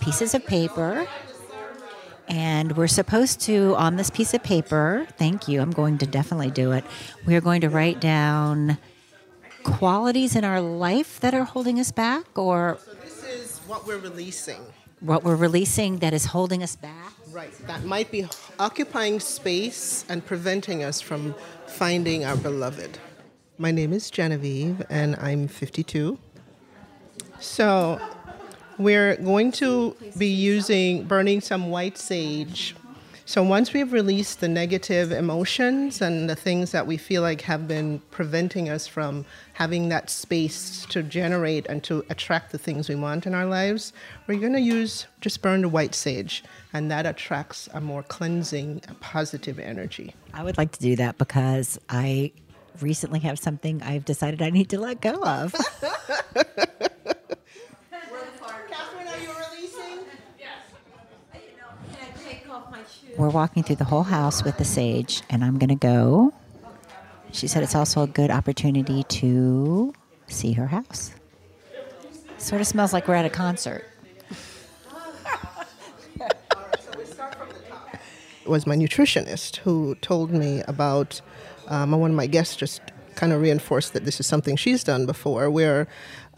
pieces 0.01 0.33
of 0.33 0.47
paper. 0.47 1.09
And 2.29 2.77
we're 2.77 2.87
supposed 2.87 3.41
to, 3.43 3.75
on 3.75 3.97
this 3.97 4.11
piece 4.11 4.33
of 4.33 4.45
paper, 4.45 5.09
thank 5.17 5.49
you, 5.49 5.61
I'm 5.61 5.73
going 5.73 5.99
to 5.99 6.07
definitely 6.07 6.53
do 6.53 6.71
it. 6.71 6.85
We're 7.27 7.41
going 7.41 7.63
to 7.63 7.69
write 7.69 8.01
down 8.01 8.79
qualities 9.73 10.35
in 10.35 10.45
our 10.45 10.61
life 10.61 11.21
that 11.21 11.35
are 11.35 11.45
holding 11.45 11.79
us 11.79 11.93
back, 11.93 12.39
or. 12.39 12.79
So, 12.85 12.95
this 12.95 13.25
is 13.25 13.59
what 13.67 13.87
we're 13.87 13.99
releasing. 13.99 14.61
What 15.01 15.23
we're 15.23 15.37
releasing 15.37 15.99
that 15.99 16.13
is 16.13 16.25
holding 16.27 16.63
us 16.63 16.75
back? 16.77 17.13
Right, 17.31 17.53
that 17.67 17.85
might 17.85 18.11
be 18.11 18.27
occupying 18.59 19.21
space 19.21 20.05
and 20.09 20.25
preventing 20.25 20.83
us 20.83 21.01
from 21.01 21.35
finding 21.67 22.25
our 22.25 22.37
beloved. 22.37 22.99
My 23.59 23.71
name 23.71 23.93
is 23.93 24.11
Jenevieve, 24.11 24.85
and 24.91 25.17
I'm 25.17 25.49
52. 25.49 26.19
So, 27.41 28.01
we're 28.79 29.17
going 29.17 29.53
to 29.53 29.97
be 30.17 30.29
using 30.29 31.05
burning 31.05 31.41
some 31.41 31.71
white 31.71 31.99
sage. 31.99 32.75
So, 33.29 33.43
once 33.43 33.75
we've 33.75 33.93
released 33.93 34.41
the 34.41 34.49
negative 34.49 35.13
emotions 35.13 36.01
and 36.01 36.31
the 36.31 36.35
things 36.35 36.73
that 36.73 36.87
we 36.87 36.97
feel 36.97 37.21
like 37.21 37.43
have 37.43 37.69
been 37.69 38.01
preventing 38.11 38.71
us 38.71 38.87
from 38.87 39.27
having 39.53 39.91
that 39.91 40.09
space 40.09 40.87
to 40.87 41.03
generate 41.03 41.67
and 41.67 41.85
to 41.85 42.07
attract 42.09 42.53
the 42.53 42.59
things 42.59 42.89
we 42.89 42.95
want 42.95 43.27
in 43.27 43.35
our 43.35 43.45
lives, 43.45 43.93
we're 44.27 44.41
going 44.41 44.55
to 44.55 44.63
use 44.63 45.07
just 45.21 45.43
burn 45.43 45.61
the 45.61 45.69
white 45.69 45.95
sage, 45.95 46.43
and 46.73 46.91
that 46.91 47.05
attracts 47.05 47.69
a 47.75 47.83
more 47.83 48.03
cleansing, 48.03 48.81
positive 49.01 49.59
energy. 49.59 50.15
I 50.33 50.43
would 50.43 50.57
like 50.57 50.73
to 50.73 50.81
do 50.81 50.97
that 50.97 51.19
because 51.19 51.79
I 51.91 52.33
recently 52.81 53.21
have 53.21 53.39
something 53.39 53.83
I've 53.83 54.07
decided 54.07 54.41
I 54.41 54.49
need 54.49 54.71
to 54.71 54.81
let 54.81 55.03
go 55.03 55.23
of. 55.23 55.55
We're 63.17 63.31
walking 63.31 63.63
through 63.63 63.77
the 63.77 63.85
whole 63.85 64.05
house 64.05 64.45
with 64.45 64.59
the 64.59 64.65
sage, 64.65 65.23
and 65.29 65.45
I'm 65.45 65.59
going 65.59 65.71
to 65.71 65.75
go. 65.75 66.33
She 67.33 67.49
said 67.49 67.63
it's 67.63 67.75
also 67.75 68.03
a 68.03 68.07
good 68.07 68.31
opportunity 68.31 69.03
to 69.05 69.93
see 70.29 70.53
her 70.53 70.67
house. 70.67 71.13
Sort 72.39 72.61
of 72.61 72.67
smells 72.67 72.93
like 72.93 73.09
we're 73.09 73.15
at 73.15 73.25
a 73.25 73.31
concert. 73.31 73.85
it 78.49 78.51
was 78.51 78.67
my 78.67 78.77
nutritionist 78.77 79.57
who 79.57 79.95
told 79.97 80.31
me 80.31 80.63
about 80.69 81.21
um, 81.67 81.91
one 81.91 82.11
of 82.11 82.17
my 82.17 82.27
guests 82.27 82.57
just 82.57 82.81
kind 83.19 83.33
of 83.33 83.43
reinforced 83.43 83.93
that 83.95 84.05
this 84.05 84.21
is 84.21 84.27
something 84.27 84.55
she's 84.57 84.85
done 84.85 85.05
before, 85.05 85.51
where 85.51 85.89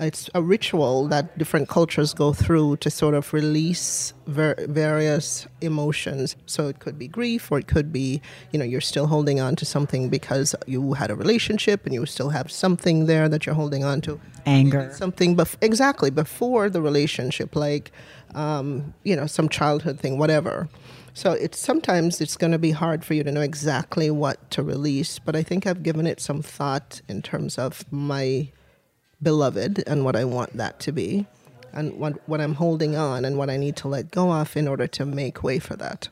it's 0.00 0.30
a 0.34 0.40
ritual 0.40 1.06
that 1.08 1.36
different 1.36 1.68
cultures 1.68 2.14
go 2.14 2.32
through 2.32 2.76
to 2.78 2.88
sort 2.88 3.14
of 3.14 3.34
release 3.34 4.14
ver- 4.26 4.56
various 4.66 5.46
emotions. 5.60 6.36
So 6.46 6.68
it 6.68 6.78
could 6.78 6.98
be 6.98 7.06
grief, 7.06 7.52
or 7.52 7.58
it 7.58 7.66
could 7.66 7.92
be, 7.92 8.22
you 8.50 8.58
know, 8.58 8.64
you're 8.64 8.88
still 8.92 9.08
holding 9.08 9.38
on 9.40 9.56
to 9.56 9.64
something 9.66 10.08
because 10.08 10.54
you 10.66 10.94
had 10.94 11.10
a 11.10 11.14
relationship 11.14 11.84
and 11.84 11.92
you 11.92 12.06
still 12.06 12.30
have 12.30 12.50
something 12.50 13.06
there 13.06 13.28
that 13.28 13.44
you're 13.44 13.60
holding 13.62 13.84
on 13.84 14.00
to. 14.02 14.18
Anger. 14.46 14.90
Something, 14.94 15.36
bef- 15.36 15.58
exactly, 15.60 16.10
before 16.10 16.70
the 16.70 16.80
relationship, 16.80 17.54
like, 17.54 17.92
um, 18.34 18.94
you 19.04 19.14
know, 19.14 19.26
some 19.26 19.50
childhood 19.50 20.00
thing, 20.00 20.16
whatever. 20.16 20.68
So 21.14 21.32
it's 21.32 21.58
sometimes 21.58 22.20
it's 22.20 22.36
going 22.36 22.52
to 22.52 22.58
be 22.58 22.70
hard 22.70 23.04
for 23.04 23.14
you 23.14 23.24
to 23.24 23.32
know 23.32 23.40
exactly 23.40 24.10
what 24.10 24.50
to 24.52 24.62
release, 24.62 25.18
but 25.18 25.36
I 25.36 25.42
think 25.42 25.66
I've 25.66 25.82
given 25.82 26.06
it 26.06 26.20
some 26.20 26.42
thought 26.42 27.02
in 27.08 27.22
terms 27.22 27.58
of 27.58 27.84
my 27.92 28.48
beloved 29.22 29.82
and 29.86 30.04
what 30.04 30.16
I 30.16 30.24
want 30.24 30.56
that 30.56 30.80
to 30.80 30.92
be, 30.92 31.26
and 31.72 31.98
what 31.98 32.26
what 32.28 32.40
I'm 32.40 32.54
holding 32.54 32.96
on 32.96 33.24
and 33.24 33.36
what 33.36 33.50
I 33.50 33.56
need 33.56 33.76
to 33.76 33.88
let 33.88 34.10
go 34.10 34.32
of 34.32 34.56
in 34.56 34.68
order 34.68 34.86
to 34.86 35.04
make 35.04 35.42
way 35.42 35.58
for 35.58 35.76
that. 35.76 36.08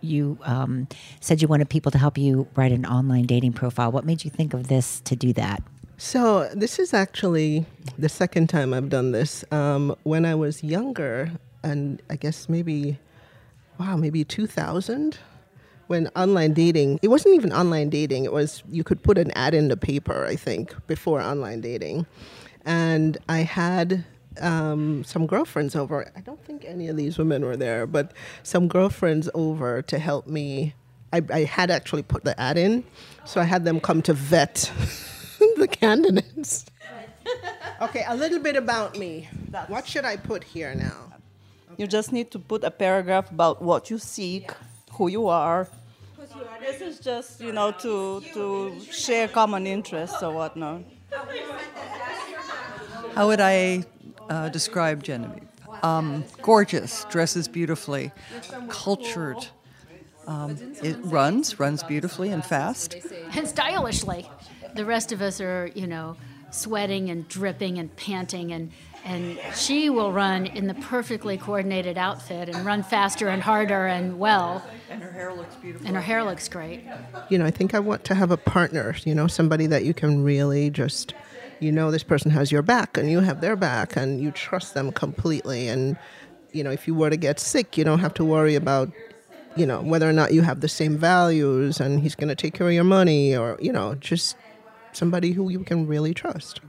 You 0.00 0.38
um, 0.42 0.88
said 1.20 1.42
you 1.42 1.48
wanted 1.48 1.68
people 1.68 1.90
to 1.92 1.98
help 1.98 2.16
you 2.16 2.46
write 2.54 2.72
an 2.72 2.86
online 2.86 3.26
dating 3.26 3.52
profile. 3.52 3.90
What 3.90 4.04
made 4.04 4.24
you 4.24 4.30
think 4.30 4.54
of 4.54 4.68
this 4.68 5.00
to 5.02 5.16
do 5.16 5.32
that? 5.34 5.62
So 5.96 6.48
this 6.54 6.78
is 6.78 6.94
actually 6.94 7.66
the 7.98 8.08
second 8.08 8.48
time 8.48 8.72
I've 8.72 8.88
done 8.88 9.10
this. 9.10 9.44
Um, 9.50 9.96
when 10.04 10.24
I 10.24 10.36
was 10.36 10.62
younger, 10.62 11.32
and 11.64 12.00
I 12.08 12.14
guess 12.14 12.48
maybe 12.48 12.98
wow, 13.78 13.96
maybe 13.96 14.24
2000 14.24 15.18
when 15.88 16.06
online 16.08 16.52
dating, 16.52 17.00
it 17.02 17.08
wasn't 17.08 17.34
even 17.34 17.52
online 17.52 17.88
dating, 17.88 18.24
it 18.24 18.32
was 18.32 18.62
you 18.70 18.84
could 18.84 19.02
put 19.02 19.18
an 19.18 19.32
ad 19.32 19.54
in 19.54 19.68
the 19.68 19.76
paper, 19.76 20.26
I 20.26 20.36
think, 20.36 20.74
before 20.86 21.20
online 21.20 21.60
dating. 21.62 22.06
And 22.64 23.16
I 23.28 23.38
had 23.38 24.04
um, 24.40 25.02
some 25.04 25.26
girlfriends 25.26 25.74
over. 25.74 26.10
I 26.14 26.20
don't 26.20 26.44
think 26.44 26.64
any 26.66 26.88
of 26.88 26.96
these 26.96 27.18
women 27.18 27.44
were 27.44 27.56
there, 27.56 27.86
but 27.86 28.12
some 28.42 28.68
girlfriends 28.68 29.28
over 29.34 29.82
to 29.82 29.98
help 29.98 30.26
me. 30.26 30.74
I, 31.10 31.22
I 31.32 31.44
had 31.44 31.70
actually 31.70 32.02
put 32.02 32.24
the 32.24 32.38
ad 32.38 32.58
in, 32.58 32.84
so 33.24 33.40
I 33.40 33.44
had 33.44 33.64
them 33.64 33.80
come 33.80 34.02
to 34.02 34.12
vet 34.12 34.70
the 35.56 35.66
candidates. 35.66 36.66
okay, 37.80 38.04
a 38.06 38.14
little 38.14 38.40
bit 38.40 38.56
about 38.56 38.98
me. 38.98 39.26
What 39.68 39.86
should 39.86 40.04
I 40.04 40.16
put 40.16 40.44
here 40.44 40.74
now? 40.74 41.14
You 41.78 41.86
just 41.86 42.12
need 42.12 42.32
to 42.32 42.40
put 42.40 42.64
a 42.64 42.72
paragraph 42.72 43.30
about 43.30 43.62
what 43.62 43.88
you 43.88 43.98
seek, 43.98 44.50
who 44.94 45.06
you 45.06 45.28
are. 45.28 45.68
This 46.60 46.80
is 46.80 46.98
just, 46.98 47.40
you 47.40 47.52
know, 47.52 47.70
to, 47.70 48.20
to 48.34 48.80
share 48.90 49.28
common 49.28 49.64
interests 49.64 50.20
or 50.20 50.32
whatnot. 50.32 50.82
How 53.14 53.28
would 53.28 53.40
I 53.40 53.84
uh, 54.28 54.48
describe 54.48 55.04
Jenevieve? 55.04 55.44
Um, 55.84 56.24
gorgeous, 56.42 57.04
dresses 57.04 57.46
beautifully, 57.46 58.10
cultured. 58.68 59.46
Um, 60.26 60.58
it 60.82 60.96
runs, 61.04 61.60
runs 61.60 61.84
beautifully 61.84 62.30
and 62.30 62.44
fast. 62.44 62.96
And 63.36 63.46
stylishly. 63.46 64.28
The 64.74 64.84
rest 64.84 65.12
of 65.12 65.22
us 65.22 65.40
are, 65.40 65.70
you 65.76 65.86
know, 65.86 66.16
sweating 66.50 67.08
and 67.08 67.28
dripping 67.28 67.78
and 67.78 67.94
panting 67.94 68.52
and 68.52 68.72
and 69.08 69.38
she 69.56 69.88
will 69.88 70.12
run 70.12 70.44
in 70.44 70.66
the 70.66 70.74
perfectly 70.74 71.38
coordinated 71.38 71.96
outfit 71.96 72.50
and 72.50 72.66
run 72.66 72.82
faster 72.82 73.28
and 73.28 73.42
harder 73.42 73.86
and 73.86 74.18
well. 74.18 74.62
And 74.90 75.02
her 75.02 75.10
hair 75.10 75.32
looks 75.32 75.56
beautiful. 75.56 75.86
And 75.86 75.96
her 75.96 76.02
hair 76.02 76.22
looks 76.24 76.46
great. 76.46 76.84
You 77.30 77.38
know, 77.38 77.46
I 77.46 77.50
think 77.50 77.74
I 77.74 77.80
want 77.80 78.04
to 78.04 78.14
have 78.14 78.30
a 78.30 78.36
partner, 78.36 78.94
you 79.06 79.14
know, 79.14 79.26
somebody 79.26 79.66
that 79.66 79.84
you 79.86 79.94
can 79.94 80.22
really 80.22 80.68
just, 80.68 81.14
you 81.58 81.72
know, 81.72 81.90
this 81.90 82.02
person 82.02 82.30
has 82.32 82.52
your 82.52 82.60
back 82.60 82.98
and 82.98 83.10
you 83.10 83.20
have 83.20 83.40
their 83.40 83.56
back 83.56 83.96
and 83.96 84.20
you 84.20 84.30
trust 84.30 84.74
them 84.74 84.92
completely. 84.92 85.68
And, 85.68 85.96
you 86.52 86.62
know, 86.62 86.70
if 86.70 86.86
you 86.86 86.94
were 86.94 87.08
to 87.08 87.16
get 87.16 87.40
sick, 87.40 87.78
you 87.78 87.84
don't 87.84 88.00
have 88.00 88.12
to 88.14 88.24
worry 88.26 88.56
about, 88.56 88.92
you 89.56 89.64
know, 89.64 89.80
whether 89.80 90.08
or 90.08 90.12
not 90.12 90.34
you 90.34 90.42
have 90.42 90.60
the 90.60 90.68
same 90.68 90.98
values 90.98 91.80
and 91.80 92.00
he's 92.00 92.14
going 92.14 92.28
to 92.28 92.34
take 92.34 92.52
care 92.52 92.68
of 92.68 92.74
your 92.74 92.84
money 92.84 93.34
or, 93.34 93.58
you 93.58 93.72
know, 93.72 93.94
just 93.94 94.36
somebody 94.92 95.32
who 95.32 95.48
you 95.48 95.60
can 95.60 95.86
really 95.86 96.12
trust. 96.12 96.60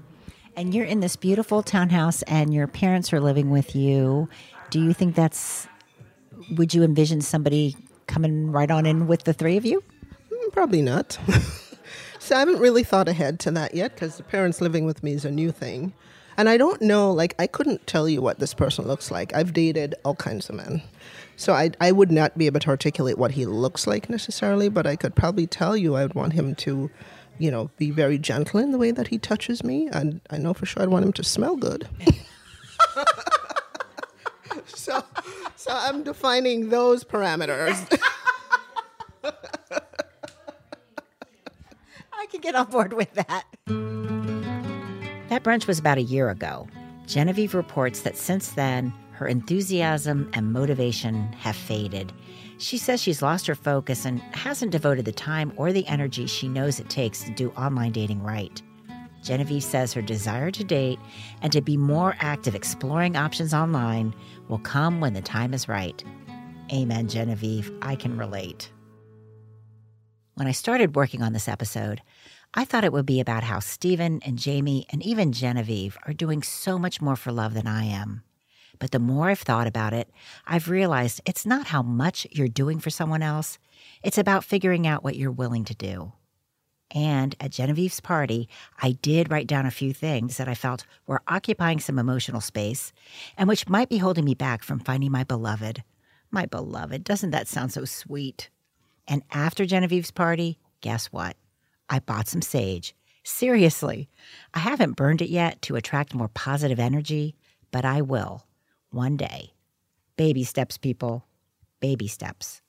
And 0.60 0.76
you're 0.76 0.84
in 0.84 1.00
this 1.00 1.16
beautiful 1.16 1.64
townhouse 1.64 2.22
and 2.24 2.54
your 2.54 2.68
parents 2.68 3.14
are 3.14 3.22
living 3.22 3.50
with 3.50 3.78
you. 3.78 4.28
Do 4.72 4.84
you 4.84 4.92
think 4.92 5.16
that's, 5.16 5.70
would 6.52 6.74
you 6.74 6.84
envision 6.84 7.22
somebody 7.22 7.78
coming 8.08 8.52
right 8.52 8.70
on 8.70 8.86
in 8.86 9.08
with 9.08 9.24
the 9.24 9.32
three 9.32 9.56
of 9.56 9.66
you? 9.66 9.82
Mm, 10.30 10.52
Probably 10.52 10.82
not. 10.82 11.18
so 12.20 12.36
I 12.36 12.40
haven't 12.40 12.60
really 12.60 12.84
thought 12.84 13.08
ahead 13.08 13.40
to 13.40 13.52
that 13.52 13.74
yet 13.74 13.94
because 13.94 14.18
the 14.18 14.24
parents 14.24 14.60
living 14.60 14.84
with 14.84 15.02
me 15.02 15.14
is 15.14 15.24
a 15.24 15.32
new 15.32 15.54
thing. 15.54 15.94
And 16.36 16.50
I 16.50 16.58
don't 16.58 16.82
know, 16.82 17.10
like, 17.10 17.36
I 17.40 17.48
couldn't 17.48 17.88
tell 17.88 18.10
you 18.10 18.22
what 18.22 18.40
this 18.40 18.54
person 18.54 18.86
looks 18.86 19.10
like. 19.10 19.34
I've 19.34 19.54
dated 19.54 19.96
all 20.04 20.16
kinds 20.16 20.50
of 20.50 20.56
men. 20.56 20.82
So 21.38 21.54
I, 21.54 21.72
I 21.80 21.94
would 21.94 22.12
not 22.12 22.38
be 22.38 22.48
able 22.48 22.60
to 22.60 22.70
articulate 22.70 23.18
what 23.18 23.32
he 23.32 23.46
looks 23.46 23.88
like 23.88 24.10
necessarily, 24.10 24.68
but 24.68 24.86
I 24.86 24.98
could 24.98 25.16
probably 25.16 25.48
tell 25.48 25.78
you 25.78 25.96
I 25.96 26.04
would 26.04 26.16
want 26.16 26.34
him 26.34 26.54
to, 26.56 26.92
you 27.40 27.50
know, 27.50 27.72
be 27.78 27.90
very 27.90 28.20
gentle 28.20 28.60
in 28.60 28.72
the 28.72 28.78
way 28.78 28.92
that 28.92 29.08
he 29.08 29.18
touches 29.18 29.64
me. 29.64 29.88
And 29.92 30.22
I 30.30 30.38
know 30.38 30.54
for 30.54 30.66
sure 30.66 30.84
I'd 30.84 30.90
want 30.90 31.06
him 31.06 31.14
to 31.14 31.24
smell 31.24 31.56
good. 31.56 31.88
so, 34.68 35.04
so 35.56 35.72
I'm 35.72 36.04
defining 36.04 36.70
those 36.70 37.04
parameters. 37.04 38.00
I 42.14 42.26
can 42.30 42.42
get 42.42 42.54
on 42.54 42.68
board 42.68 42.94
with 42.94 43.12
that. 43.14 43.46
That 45.30 45.44
brunch 45.44 45.66
was 45.66 45.80
about 45.80 45.98
a 45.98 46.04
year 46.04 46.30
ago. 46.30 46.68
Jenevieve 47.08 47.56
reports 47.56 48.02
that 48.02 48.18
since 48.18 48.52
then, 48.52 48.94
her 49.14 49.28
enthusiasm 49.28 50.30
and 50.34 50.54
motivation 50.54 51.32
have 51.34 51.56
faded. 51.56 52.14
She 52.60 52.78
says 52.78 53.02
she's 53.02 53.22
lost 53.22 53.48
her 53.48 53.56
focus 53.56 54.04
and 54.06 54.20
hasn't 54.34 54.74
devoted 54.74 55.06
the 55.06 55.14
time 55.14 55.54
or 55.56 55.72
the 55.72 55.88
energy 55.88 56.28
she 56.28 56.50
knows 56.50 56.80
it 56.80 56.90
takes 56.90 57.24
to 57.24 57.32
do 57.32 57.52
online 57.52 57.94
dating 57.94 58.22
right. 58.22 58.62
Jenevieve 59.24 59.64
says 59.64 59.94
her 59.94 60.02
desire 60.02 60.52
to 60.52 60.64
date 60.64 61.00
and 61.42 61.54
to 61.54 61.62
be 61.62 61.78
more 61.78 62.16
active 62.20 62.56
exploring 62.56 63.16
options 63.16 63.54
online 63.54 64.14
will 64.50 64.60
come 64.60 65.00
when 65.00 65.14
the 65.14 65.22
time 65.22 65.54
is 65.54 65.70
right. 65.70 66.04
Amen, 66.72 67.08
Jenevieve. 67.08 67.72
I 67.82 67.96
can 67.96 68.18
relate. 68.18 68.70
When 70.36 70.48
I 70.48 70.52
started 70.52 70.96
working 70.96 71.22
on 71.22 71.34
this 71.34 71.48
episode, 71.48 72.02
I 72.54 72.66
thought 72.66 72.84
it 72.84 72.94
would 72.94 73.06
be 73.06 73.20
about 73.20 73.44
how 73.44 73.60
Steven 73.60 74.22
and 74.26 74.38
Jamie 74.38 74.86
and 74.90 75.02
even 75.04 75.32
Jenevieve 75.32 75.98
are 76.04 76.14
doing 76.14 76.44
so 76.44 76.78
much 76.78 77.02
more 77.02 77.16
for 77.16 77.32
love 77.32 77.54
than 77.54 77.68
I 77.68 77.86
am. 77.86 78.24
But 78.80 78.92
the 78.92 79.00
more 79.00 79.30
I've 79.30 79.40
thought 79.40 79.68
about 79.68 79.94
it, 79.94 80.10
I've 80.48 80.70
realized 80.70 81.22
it's 81.26 81.46
not 81.46 81.68
how 81.68 81.82
much 81.82 82.26
you're 82.32 82.48
doing 82.48 82.80
for 82.80 82.90
someone 82.90 83.22
else, 83.22 83.60
it's 84.02 84.18
about 84.18 84.46
figuring 84.46 84.88
out 84.88 85.04
what 85.04 85.18
you're 85.18 85.32
willing 85.32 85.66
to 85.66 85.76
do. 85.76 86.14
And 86.92 87.36
at 87.40 87.52
Jenevieve's 87.52 88.00
party, 88.00 88.50
I 88.82 88.94
did 88.94 89.30
write 89.30 89.46
down 89.46 89.66
a 89.66 89.72
few 89.72 89.94
things 89.94 90.38
that 90.38 90.48
I 90.48 90.56
felt 90.56 90.86
were 91.06 91.22
occupying 91.28 91.80
some 91.80 92.00
emotional 92.00 92.42
space 92.42 92.94
and 93.38 93.48
which 93.48 93.70
might 93.70 93.90
be 93.90 93.98
holding 93.98 94.26
me 94.26 94.34
back 94.34 94.64
from 94.64 94.80
finding 94.80 95.12
my 95.12 95.24
beloved. 95.24 95.84
My 96.32 96.46
beloved, 96.46 97.04
doesn't 97.04 97.32
that 97.32 97.48
sound 97.48 97.74
so 97.74 97.86
sweet? 97.86 98.50
And 99.08 99.22
after 99.32 99.66
Jenevieve's 99.66 100.12
party, 100.12 100.58
guess 100.82 101.08
what? 101.08 101.36
I 101.90 102.00
bought 102.00 102.28
some 102.28 102.42
sage. 102.42 102.96
Seriously, 103.24 104.10
I 104.54 104.60
haven't 104.60 104.96
burned 104.96 105.22
it 105.22 105.30
yet 105.30 105.62
to 105.64 105.76
attract 105.76 106.16
more 106.16 106.30
positive 106.30 106.80
energy, 106.80 107.36
but 107.72 107.86
I 107.86 108.02
will 108.02 108.46
one 108.92 109.18
day. 109.18 109.54
Baby 110.16 110.44
steps, 110.44 110.78
people. 110.78 111.26
Baby 111.80 112.08
steps. 112.08 112.62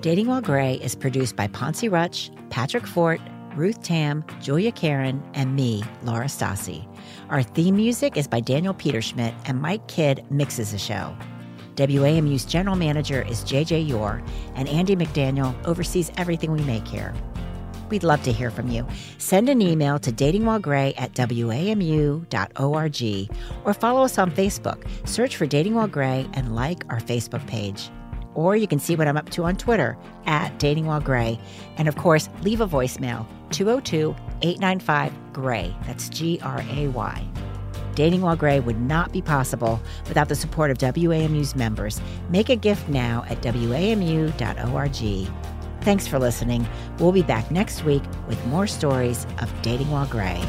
Dating 0.00 0.26
While 0.26 0.42
Gray 0.42 0.74
is 0.74 0.94
produced 0.94 1.34
by 1.34 1.48
Poncie 1.48 1.90
Rutsch, 1.90 2.30
Patrick 2.50 2.86
Fort, 2.86 3.20
Ruth 3.56 3.82
Tam, 3.82 4.24
Julia 4.42 4.70
Karen, 4.70 5.22
and 5.32 5.56
me, 5.56 5.82
Laura 6.02 6.26
Stassi. 6.26 6.86
Our 7.30 7.42
theme 7.42 7.76
music 7.76 8.16
is 8.16 8.28
by 8.28 8.40
Daniel 8.40 8.74
Peterschmidt, 8.74 9.34
and 9.46 9.62
Mike 9.62 9.86
Kidd 9.88 10.24
mixes 10.30 10.72
the 10.72 10.78
show. 10.78 11.16
WAMU's 11.76 12.44
general 12.44 12.76
manager 12.76 13.22
is 13.22 13.44
JJ 13.44 13.88
Yore, 13.88 14.22
and 14.54 14.68
Andy 14.68 14.94
McDaniel 14.94 15.54
oversees 15.66 16.12
everything 16.16 16.52
we 16.52 16.62
make 16.64 16.86
here. 16.86 17.14
We'd 17.88 18.02
love 18.02 18.22
to 18.24 18.32
hear 18.32 18.50
from 18.50 18.70
you. 18.70 18.86
Send 19.18 19.48
an 19.48 19.60
email 19.62 19.98
to 19.98 20.12
datingwhilegray 20.12 20.94
at 20.96 21.12
wamu.org 21.14 22.24
or 23.64 23.74
follow 23.74 24.04
us 24.04 24.18
on 24.18 24.30
Facebook. 24.30 24.86
Search 25.08 25.36
for 25.36 25.46
Dating 25.46 25.74
While 25.74 25.88
Gray 25.88 26.26
and 26.34 26.54
like 26.54 26.84
our 26.90 27.00
Facebook 27.00 27.46
page. 27.46 27.90
Or 28.34 28.56
you 28.56 28.66
can 28.66 28.80
see 28.80 28.96
what 28.96 29.06
I'm 29.06 29.16
up 29.16 29.30
to 29.30 29.44
on 29.44 29.56
Twitter 29.56 29.96
at 30.26 30.58
Dating 30.58 30.86
While 30.86 31.00
Gray. 31.00 31.38
And 31.76 31.86
of 31.88 31.96
course, 31.96 32.28
leave 32.42 32.60
a 32.60 32.66
voicemail 32.66 33.26
202 33.50 34.14
895 34.42 35.32
Gray. 35.32 35.74
That's 35.86 36.08
G 36.08 36.40
R 36.42 36.64
A 36.68 36.88
Y. 36.88 37.28
Dating 37.94 38.22
While 38.22 38.36
Gray 38.36 38.58
would 38.60 38.80
not 38.80 39.12
be 39.12 39.22
possible 39.22 39.80
without 40.08 40.28
the 40.28 40.34
support 40.34 40.70
of 40.72 40.78
WAMU's 40.78 41.54
members. 41.54 42.00
Make 42.28 42.48
a 42.48 42.56
gift 42.56 42.88
now 42.88 43.24
at 43.28 43.40
WAMU.org. 43.42 44.34
Thanks 45.84 46.06
for 46.06 46.18
listening. 46.18 46.66
We'll 46.98 47.12
be 47.12 47.22
back 47.22 47.50
next 47.50 47.84
week 47.84 48.02
with 48.26 48.42
more 48.46 48.66
stories 48.66 49.26
of 49.38 49.52
Dating 49.60 49.90
While 49.90 50.06
Gray. 50.06 50.42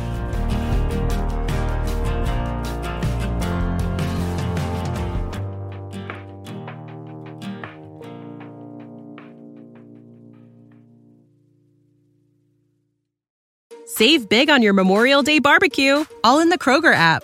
Save 13.87 14.29
big 14.29 14.49
on 14.49 14.61
your 14.61 14.73
Memorial 14.73 15.21
Day 15.21 15.39
barbecue, 15.39 16.05
all 16.23 16.39
in 16.39 16.49
the 16.49 16.57
Kroger 16.57 16.93
app. 16.93 17.23